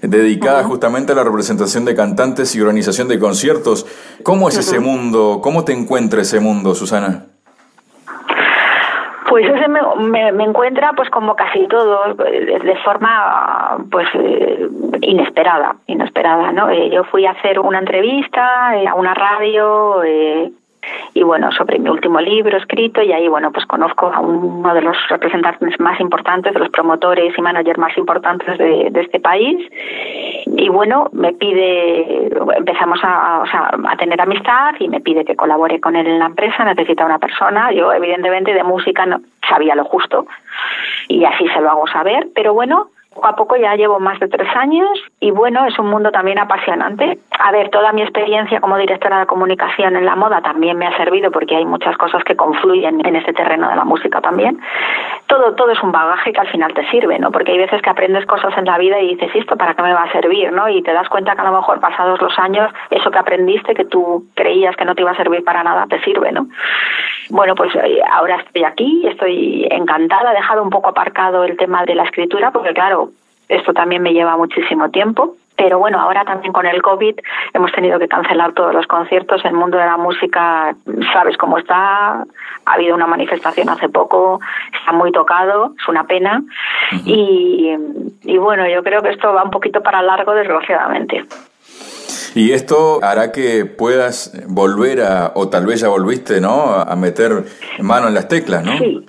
dedicada 0.02 0.62
justamente 0.62 1.12
a 1.12 1.14
la 1.16 1.24
representación 1.24 1.84
de 1.84 1.94
cantantes 1.94 2.54
y 2.54 2.60
organización 2.60 3.08
de 3.08 3.18
conciertos. 3.18 3.86
¿Cómo 4.22 4.48
es 4.48 4.56
ese 4.56 4.78
mundo? 4.78 5.40
¿Cómo 5.42 5.64
te 5.64 5.72
encuentra 5.72 6.22
ese 6.22 6.40
mundo, 6.40 6.74
Susana? 6.74 7.24
Pues 9.28 9.46
ese 9.46 9.68
me, 9.68 10.32
me, 10.32 10.44
encuentra 10.44 10.92
pues 10.96 11.10
como 11.10 11.36
casi 11.36 11.66
todo 11.68 12.14
de 12.14 12.76
forma 12.82 13.76
pues 13.90 14.08
eh, 14.14 14.68
inesperada, 15.02 15.76
inesperada, 15.86 16.50
¿no? 16.52 16.70
Eh, 16.70 16.88
yo 16.90 17.04
fui 17.04 17.26
a 17.26 17.32
hacer 17.32 17.60
una 17.60 17.78
entrevista 17.78 18.74
eh, 18.76 18.88
a 18.88 18.94
una 18.94 19.12
radio 19.12 20.00
y 21.18 21.22
bueno, 21.24 21.50
sobre 21.50 21.80
mi 21.80 21.90
último 21.90 22.20
libro 22.20 22.56
escrito 22.56 23.02
y 23.02 23.12
ahí, 23.12 23.26
bueno, 23.26 23.50
pues 23.50 23.66
conozco 23.66 24.06
a 24.06 24.20
uno 24.20 24.72
de 24.72 24.82
los 24.82 24.96
representantes 25.08 25.80
más 25.80 25.98
importantes, 25.98 26.54
de 26.54 26.60
los 26.60 26.68
promotores 26.68 27.36
y 27.36 27.42
managers 27.42 27.76
más 27.76 27.98
importantes 27.98 28.56
de, 28.56 28.92
este 28.94 29.18
país. 29.18 29.58
Y 30.46 30.68
bueno, 30.68 31.08
me 31.12 31.32
pide, 31.32 32.30
empezamos 32.56 33.00
a, 33.02 33.42
a 33.42 33.96
tener 33.96 34.20
amistad 34.20 34.76
y 34.78 34.88
me 34.88 35.00
pide 35.00 35.24
que 35.24 35.34
colabore 35.34 35.80
con 35.80 35.96
él 35.96 36.06
en 36.06 36.20
la 36.20 36.26
empresa, 36.26 36.64
necesita 36.64 37.04
una 37.04 37.18
persona, 37.18 37.72
yo 37.72 37.92
evidentemente 37.92 38.54
de 38.54 38.62
música 38.62 39.04
no 39.04 39.20
sabía 39.48 39.74
lo 39.74 39.86
justo 39.86 40.24
y 41.08 41.24
así 41.24 41.48
se 41.48 41.60
lo 41.60 41.68
hago 41.70 41.88
saber, 41.88 42.28
pero 42.32 42.54
bueno, 42.54 42.90
poco 43.18 43.26
a 43.26 43.34
poco 43.34 43.56
ya 43.56 43.74
llevo 43.74 43.98
más 43.98 44.20
de 44.20 44.28
tres 44.28 44.48
años 44.54 44.88
y 45.18 45.32
bueno, 45.32 45.66
es 45.66 45.76
un 45.76 45.90
mundo 45.90 46.12
también 46.12 46.38
apasionante. 46.38 47.18
A 47.36 47.50
ver, 47.50 47.68
toda 47.70 47.92
mi 47.92 48.02
experiencia 48.02 48.60
como 48.60 48.78
directora 48.78 49.18
de 49.18 49.26
comunicación 49.26 49.96
en 49.96 50.06
la 50.06 50.14
moda 50.14 50.40
también 50.40 50.78
me 50.78 50.86
ha 50.86 50.96
servido 50.96 51.32
porque 51.32 51.56
hay 51.56 51.64
muchas 51.64 51.96
cosas 51.96 52.22
que 52.22 52.36
confluyen 52.36 53.04
en 53.04 53.16
ese 53.16 53.32
terreno 53.32 53.68
de 53.68 53.74
la 53.74 53.84
música 53.84 54.20
también. 54.20 54.60
Todo, 55.26 55.56
todo 55.56 55.72
es 55.72 55.82
un 55.82 55.90
bagaje 55.90 56.32
que 56.32 56.38
al 56.38 56.46
final 56.46 56.72
te 56.74 56.88
sirve, 56.90 57.18
¿no? 57.18 57.32
Porque 57.32 57.50
hay 57.50 57.58
veces 57.58 57.82
que 57.82 57.90
aprendes 57.90 58.24
cosas 58.24 58.56
en 58.56 58.66
la 58.66 58.78
vida 58.78 59.00
y 59.00 59.16
dices, 59.16 59.34
¿y 59.34 59.38
esto 59.38 59.56
para 59.56 59.74
qué 59.74 59.82
me 59.82 59.92
va 59.92 60.04
a 60.04 60.12
servir, 60.12 60.52
no? 60.52 60.68
Y 60.68 60.80
te 60.82 60.92
das 60.92 61.08
cuenta 61.08 61.34
que 61.34 61.40
a 61.40 61.50
lo 61.50 61.56
mejor 61.56 61.80
pasados 61.80 62.22
los 62.22 62.38
años, 62.38 62.70
eso 62.90 63.10
que 63.10 63.18
aprendiste, 63.18 63.74
que 63.74 63.84
tú 63.84 64.26
creías 64.34 64.76
que 64.76 64.84
no 64.84 64.94
te 64.94 65.02
iba 65.02 65.10
a 65.10 65.16
servir 65.16 65.42
para 65.42 65.64
nada, 65.64 65.86
te 65.88 66.00
sirve, 66.04 66.30
¿no? 66.30 66.46
Bueno, 67.30 67.56
pues 67.56 67.74
eh, 67.74 68.00
ahora 68.10 68.36
estoy 68.36 68.62
aquí, 68.62 69.02
estoy 69.06 69.66
encantada, 69.70 70.32
he 70.32 70.36
dejado 70.36 70.62
un 70.62 70.70
poco 70.70 70.88
aparcado 70.90 71.44
el 71.44 71.56
tema 71.56 71.84
de 71.84 71.96
la 71.96 72.04
escritura 72.04 72.52
porque 72.52 72.72
claro, 72.72 73.07
esto 73.48 73.72
también 73.72 74.02
me 74.02 74.12
lleva 74.12 74.36
muchísimo 74.36 74.90
tiempo. 74.90 75.36
Pero 75.56 75.80
bueno, 75.80 75.98
ahora 75.98 76.24
también 76.24 76.52
con 76.52 76.66
el 76.66 76.80
COVID 76.82 77.16
hemos 77.52 77.72
tenido 77.72 77.98
que 77.98 78.06
cancelar 78.06 78.52
todos 78.52 78.72
los 78.72 78.86
conciertos. 78.86 79.44
El 79.44 79.54
mundo 79.54 79.76
de 79.76 79.86
la 79.86 79.96
música, 79.96 80.72
sabes 81.12 81.36
cómo 81.36 81.58
está. 81.58 82.24
Ha 82.64 82.72
habido 82.74 82.94
una 82.94 83.08
manifestación 83.08 83.68
hace 83.68 83.88
poco, 83.88 84.40
está 84.72 84.92
muy 84.92 85.10
tocado, 85.10 85.74
es 85.76 85.88
una 85.88 86.04
pena. 86.04 86.44
y, 87.04 87.74
y 88.22 88.38
bueno, 88.38 88.68
yo 88.68 88.84
creo 88.84 89.02
que 89.02 89.10
esto 89.10 89.32
va 89.32 89.42
un 89.42 89.50
poquito 89.50 89.82
para 89.82 90.00
largo, 90.00 90.32
desgraciadamente. 90.32 91.24
Y 92.36 92.52
esto 92.52 93.00
hará 93.02 93.32
que 93.32 93.64
puedas 93.64 94.32
volver 94.46 95.00
a, 95.00 95.32
o 95.34 95.48
tal 95.48 95.66
vez 95.66 95.80
ya 95.80 95.88
volviste, 95.88 96.40
¿no? 96.40 96.74
A 96.74 96.94
meter 96.94 97.44
mano 97.80 98.06
en 98.06 98.14
las 98.14 98.28
teclas, 98.28 98.64
¿no? 98.64 98.78
Sí, 98.78 99.04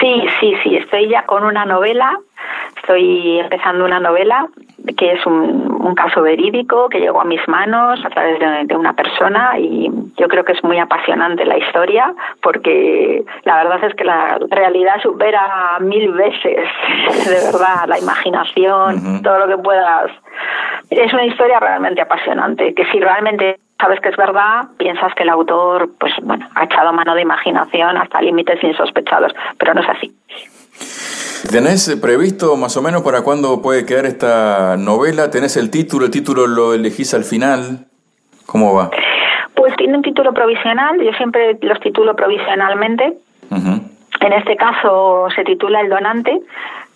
sí, 0.00 0.22
sí, 0.38 0.54
sí. 0.62 0.76
Estoy 0.76 1.08
ya 1.08 1.26
con 1.26 1.42
una 1.42 1.64
novela 1.64 2.16
Estoy 2.82 3.38
empezando 3.38 3.84
una 3.84 4.00
novela 4.00 4.48
que 4.96 5.12
es 5.12 5.24
un, 5.24 5.62
caso 5.94 6.22
verídico 6.22 6.88
que 6.88 7.00
llegó 7.00 7.20
a 7.20 7.24
mis 7.24 7.46
manos 7.46 8.02
a 8.04 8.08
través 8.08 8.38
de, 8.66 8.74
una 8.74 8.94
persona 8.94 9.58
y 9.58 9.90
yo 10.16 10.26
creo 10.26 10.42
que 10.42 10.52
es 10.52 10.64
muy 10.64 10.78
apasionante 10.78 11.44
la 11.44 11.58
historia 11.58 12.14
porque 12.40 13.22
la 13.44 13.62
verdad 13.62 13.84
es 13.84 13.94
que 13.94 14.04
la 14.04 14.38
realidad 14.48 15.00
supera 15.02 15.76
mil 15.80 16.12
veces, 16.12 16.66
de 17.26 17.52
verdad, 17.52 17.86
la 17.86 17.98
imaginación, 17.98 19.22
todo 19.22 19.46
lo 19.46 19.56
que 19.56 19.62
puedas. 19.62 20.10
Es 20.90 21.12
una 21.12 21.26
historia 21.26 21.60
realmente 21.60 22.00
apasionante 22.00 22.74
que 22.74 22.86
si 22.86 22.98
realmente 22.98 23.60
sabes 23.78 24.00
que 24.00 24.08
es 24.08 24.16
verdad, 24.16 24.68
piensas 24.78 25.14
que 25.14 25.24
el 25.24 25.28
autor, 25.28 25.90
pues 26.00 26.12
bueno, 26.22 26.48
ha 26.54 26.64
echado 26.64 26.92
mano 26.92 27.14
de 27.14 27.22
imaginación 27.22 27.96
hasta 27.96 28.22
límites 28.22 28.62
insospechados, 28.64 29.32
pero 29.58 29.74
no 29.74 29.82
es 29.82 29.88
así. 29.88 30.12
¿Tenés 31.50 31.98
previsto 32.00 32.56
más 32.56 32.76
o 32.76 32.82
menos 32.82 33.02
para 33.02 33.22
cuándo 33.22 33.60
puede 33.62 33.84
quedar 33.84 34.06
esta 34.06 34.76
novela? 34.76 35.30
¿Tenés 35.30 35.56
el 35.56 35.70
título? 35.70 36.06
¿El 36.06 36.10
título 36.10 36.46
lo 36.46 36.72
elegís 36.72 37.14
al 37.14 37.24
final? 37.24 37.86
¿Cómo 38.46 38.74
va? 38.74 38.90
Pues 39.54 39.74
tiene 39.76 39.96
un 39.96 40.02
título 40.02 40.32
provisional, 40.32 41.00
yo 41.02 41.12
siempre 41.12 41.58
los 41.60 41.80
titulo 41.80 42.14
provisionalmente. 42.14 43.14
En 43.50 44.32
este 44.32 44.56
caso 44.56 45.26
se 45.34 45.42
titula 45.44 45.80
El 45.80 45.88
donante. 45.88 46.40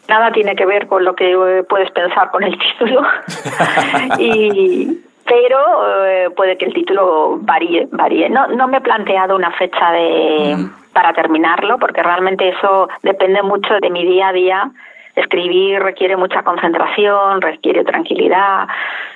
Nada 0.09 0.31
tiene 0.31 0.55
que 0.55 0.65
ver 0.65 0.87
con 0.87 1.05
lo 1.05 1.15
que 1.15 1.65
puedes 1.69 1.91
pensar 1.91 2.31
con 2.31 2.45
el 2.45 2.57
título. 2.79 3.03
y, 4.19 5.01
pero 5.27 6.07
eh, 6.07 6.31
puede 6.37 6.57
que 6.57 6.67
el 6.67 6.73
título 6.73 7.39
varíe, 7.41 7.89
varíe. 7.91 8.31
No, 8.31 8.47
no 8.47 8.69
me 8.69 8.79
he 8.79 8.81
planteado 8.81 9.35
una 9.35 9.51
fecha 9.53 9.91
de 9.91 10.69
para 10.97 11.13
terminarlo, 11.13 11.79
porque 11.79 12.03
realmente 12.03 12.49
eso 12.49 12.89
depende 13.03 13.43
mucho 13.43 13.75
de 13.83 13.91
mi 13.91 14.03
día 14.03 14.29
a 14.29 14.33
día. 14.33 14.71
Escribir 15.15 15.83
requiere 15.83 16.17
mucha 16.17 16.43
concentración, 16.43 17.43
requiere 17.43 17.85
tranquilidad. 17.85 18.67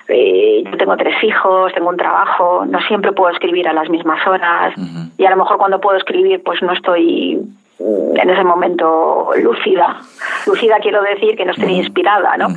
Eh, 0.07 0.63
yo 0.71 0.77
tengo 0.77 0.95
tres 0.99 1.15
hijos, 1.25 1.73
tengo 1.73 1.89
un 1.89 1.97
trabajo, 1.97 2.67
no 2.67 2.81
siempre 2.83 3.13
puedo 3.13 3.33
escribir 3.33 3.67
a 3.67 3.73
las 3.73 3.89
mismas 3.89 4.27
horas 4.27 4.75
y 5.17 5.25
a 5.25 5.31
lo 5.31 5.37
mejor 5.37 5.57
cuando 5.57 5.81
puedo 5.81 5.97
escribir 5.97 6.43
pues 6.43 6.61
no 6.61 6.73
estoy 6.75 7.41
en 7.79 8.29
ese 8.29 8.45
momento 8.45 9.31
lúcida. 9.43 10.01
Lúcida 10.47 10.81
quiero 10.83 11.01
decir 11.03 11.35
que 11.35 11.47
no 11.47 11.53
estoy 11.53 11.73
inspirada, 11.77 12.37
¿no? 12.37 12.49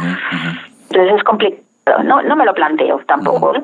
Entonces 0.90 1.16
es 1.16 1.24
complicado. 1.24 1.64
No, 2.04 2.22
no 2.22 2.36
me 2.36 2.44
lo 2.44 2.54
planteo 2.54 3.00
tampoco. 3.08 3.56
¿eh? 3.56 3.64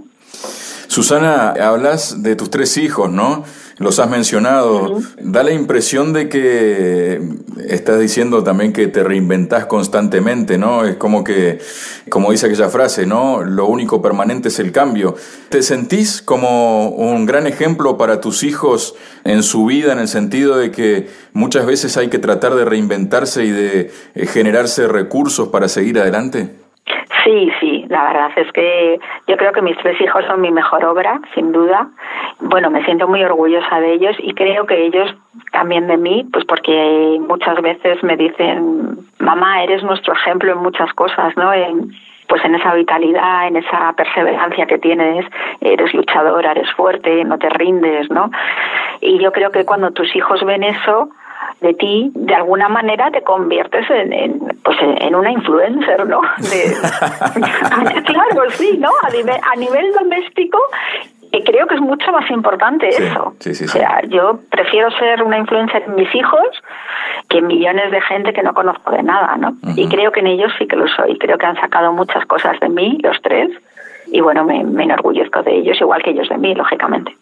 Susana, 0.88 1.52
hablas 1.52 2.24
de 2.24 2.36
tus 2.36 2.50
tres 2.50 2.78
hijos, 2.78 3.10
¿no? 3.10 3.44
Los 3.80 3.98
has 4.00 4.10
mencionado. 4.10 5.00
Da 5.22 5.42
la 5.42 5.52
impresión 5.52 6.12
de 6.12 6.28
que 6.28 7.22
estás 7.66 8.00
diciendo 8.00 8.44
también 8.44 8.74
que 8.74 8.88
te 8.88 9.04
reinventás 9.04 9.68
constantemente, 9.68 10.58
¿no? 10.58 10.86
Es 10.86 10.98
como 10.98 11.24
que, 11.24 11.60
como 12.10 12.32
dice 12.32 12.48
aquella 12.48 12.68
frase, 12.68 13.06
¿no? 13.06 13.42
Lo 13.42 13.68
único 13.68 14.02
permanente 14.02 14.50
es 14.50 14.60
el 14.60 14.74
cambio. 14.74 15.16
¿Te 15.48 15.64
sentís 15.64 16.22
como 16.22 16.90
un 16.90 17.26
gran 17.26 17.48
ejemplo 17.48 17.98
para 17.98 18.20
tus 18.20 18.44
hijos 18.44 18.96
en 19.24 19.44
su 19.44 19.66
vida, 19.66 19.94
en 19.94 20.00
el 20.00 20.10
sentido 20.10 20.58
de 20.58 20.72
que 20.72 21.08
muchas 21.32 21.66
veces 21.66 21.96
hay 21.96 22.10
que 22.10 22.20
tratar 22.20 22.56
de 22.56 22.66
reinventarse 22.66 23.46
y 23.46 23.52
de 23.52 23.92
eh, 24.14 24.26
generarse 24.28 24.90
recursos 24.90 25.48
para 25.48 25.70
seguir 25.70 26.00
adelante? 26.00 26.59
Sí, 27.24 27.52
sí, 27.60 27.86
la 27.90 28.04
verdad 28.04 28.32
es 28.36 28.52
que 28.52 29.00
yo 29.28 29.38
creo 29.38 29.52
que 29.52 29.62
mis 29.62 29.78
tres 29.78 30.00
hijos 30.02 30.26
son 30.26 30.42
mi 30.42 30.52
mejor 30.52 30.86
obra, 30.86 31.20
sin 31.34 31.52
duda. 31.52 31.88
Bueno, 32.40 32.70
me 32.70 32.84
siento 32.86 33.08
muy 33.08 33.24
orgullosa 33.24 33.80
de 33.80 33.94
ellos 33.94 34.16
y 34.20 34.34
creo 34.34 34.66
que 34.66 34.86
ellos 34.86 35.14
también 35.52 35.88
de 35.88 35.98
mí, 35.98 36.28
pues 36.32 36.46
porque 36.46 37.18
muchas 37.28 37.62
veces 37.62 38.04
me 38.04 38.16
dicen, 38.18 38.98
mamá, 39.20 39.64
eres 39.64 39.84
nuestro 39.84 40.14
ejemplo 40.14 40.52
en 40.52 40.60
muchas 40.60 40.92
cosas, 40.94 41.36
¿no? 41.36 41.54
En, 41.54 41.92
pues 42.28 42.46
en 42.46 42.56
esa 42.56 42.76
vitalidad, 42.76 43.48
en 43.48 43.58
esa 43.58 43.92
perseverancia 43.94 44.68
que 44.68 44.78
tienes, 44.78 45.26
eres 45.62 45.94
luchadora, 45.94 46.52
eres 46.52 46.72
fuerte, 46.74 47.24
no 47.26 47.40
te 47.40 47.50
rindes, 47.50 48.10
¿no? 48.12 48.30
Y 49.02 49.18
yo 49.20 49.32
creo 49.32 49.52
que 49.52 49.66
cuando 49.66 49.92
tus 49.92 50.16
hijos 50.16 50.46
ven 50.46 50.64
eso, 50.64 51.10
de 51.62 51.74
ti, 51.74 52.12
de 52.16 52.36
alguna 52.36 52.70
manera 52.70 53.12
te 53.12 53.22
conviertes 53.22 53.86
en, 53.90 54.40
pues 54.64 54.78
en, 54.82 55.16
una 55.16 55.32
influencer, 55.32 56.08
¿no? 56.08 56.22
claro, 58.06 58.50
sí, 58.52 58.78
¿no? 58.78 58.90
A 59.02 59.10
nivel, 59.10 59.38
a 59.42 59.56
nivel 59.56 59.94
doméstico 59.94 60.60
Y 61.32 61.44
creo 61.44 61.68
que 61.68 61.76
es 61.76 61.82
mucho 61.82 62.12
más 62.12 62.30
importante 62.32 62.90
eso. 62.90 63.34
Sí, 63.40 63.54
sí, 63.54 63.66
o 63.66 63.68
sea, 63.68 64.02
yo 64.08 64.40
prefiero 64.50 64.90
ser 64.92 65.24
una 65.24 65.38
influencer 65.38 65.84
en 65.84 65.96
mis 65.96 66.14
hijos 66.16 66.48
que 67.28 67.40
en 67.40 67.48
millones 67.48 67.92
de 67.92 68.02
gente 68.02 68.34
que 68.34 68.42
no 68.42 68.54
conozco 68.54 68.92
de 68.92 69.04
nada, 69.04 69.36
¿no? 69.38 69.54
Y 69.76 69.88
creo 69.88 70.12
que 70.12 70.22
en 70.22 70.28
ellos 70.28 70.52
sí 70.58 70.68
que 70.68 70.76
lo 70.76 70.88
soy. 70.88 71.18
Creo 71.20 71.38
que 71.38 71.46
han 71.46 71.60
sacado 71.60 71.94
muchas 71.94 72.26
cosas 72.26 72.60
de 72.60 72.70
mí, 72.70 72.98
los 73.04 73.22
tres, 73.22 73.50
y 74.08 74.22
bueno, 74.22 74.44
me, 74.44 74.64
me 74.64 74.84
enorgullezco 74.84 75.44
de 75.44 75.58
ellos, 75.58 75.80
igual 75.80 76.02
que 76.02 76.12
ellos 76.12 76.30
de 76.30 76.38
mí, 76.38 76.56
lógicamente. 76.56 77.14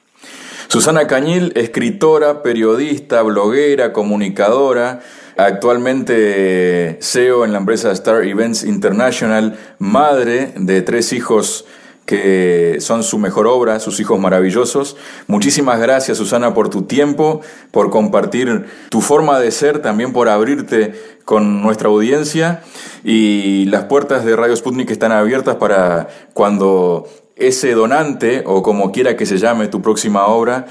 Susana 0.68 1.08
Cañil, 1.08 1.54
escritora, 1.56 2.44
periodista, 2.44 3.22
bloguera, 3.22 3.94
comunicadora, 3.94 5.00
actualmente 5.38 6.98
CEO 7.02 7.46
en 7.46 7.54
la 7.54 7.60
empresa 7.60 7.92
Star 7.94 8.24
Events 8.26 8.64
International, 8.64 9.58
madre 9.80 10.52
de 10.58 10.82
tres 10.82 11.14
hijos 11.14 11.66
que 12.06 12.78
son 12.80 13.04
su 13.04 13.18
mejor 13.18 13.48
obra, 13.48 13.80
sus 13.80 14.00
hijos 14.02 14.20
maravillosos. 14.20 14.98
Muchísimas 15.28 15.80
gracias 15.80 16.18
Susana 16.18 16.54
por 16.54 16.70
tu 16.70 16.84
tiempo, 16.84 17.42
por 17.72 17.90
compartir 17.90 18.66
tu 18.90 19.00
forma 19.02 19.40
de 19.40 19.52
ser, 19.52 19.82
también 19.82 20.12
por 20.12 20.28
abrirte 20.28 20.94
con 21.24 21.62
nuestra 21.62 21.88
audiencia 21.88 22.62
y 23.06 23.66
las 23.66 23.86
puertas 23.86 24.26
de 24.26 24.36
Radio 24.36 24.56
Sputnik 24.56 24.90
están 24.90 25.14
abiertas 25.14 25.56
para 25.56 26.08
cuando 26.34 27.08
ese 27.40 27.74
donante 27.74 28.44
o 28.46 28.62
como 28.62 28.92
quiera 28.92 29.16
que 29.16 29.26
se 29.26 29.38
llame 29.38 29.68
tu 29.68 29.82
próxima 29.82 30.28
obra 30.28 30.66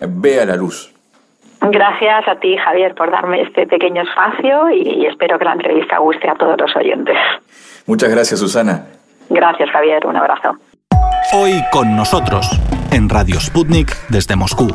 vea 0.00 0.44
la 0.44 0.56
luz. 0.56 0.92
Gracias 1.60 2.28
a 2.28 2.36
ti, 2.36 2.56
Javier, 2.56 2.94
por 2.94 3.10
darme 3.10 3.42
este 3.42 3.66
pequeño 3.66 4.02
espacio 4.02 4.70
y 4.70 5.06
espero 5.06 5.38
que 5.38 5.44
la 5.44 5.52
entrevista 5.52 5.98
guste 5.98 6.28
a 6.28 6.34
todos 6.34 6.56
los 6.58 6.74
oyentes. 6.76 7.16
Muchas 7.86 8.10
gracias, 8.10 8.38
Susana. 8.38 8.86
Gracias, 9.28 9.68
Javier. 9.70 10.06
Un 10.06 10.16
abrazo. 10.16 10.56
Hoy 11.32 11.62
con 11.72 11.96
nosotros, 11.96 12.48
en 12.92 13.08
Radio 13.08 13.40
Sputnik 13.40 13.94
desde 14.08 14.36
Moscú. 14.36 14.68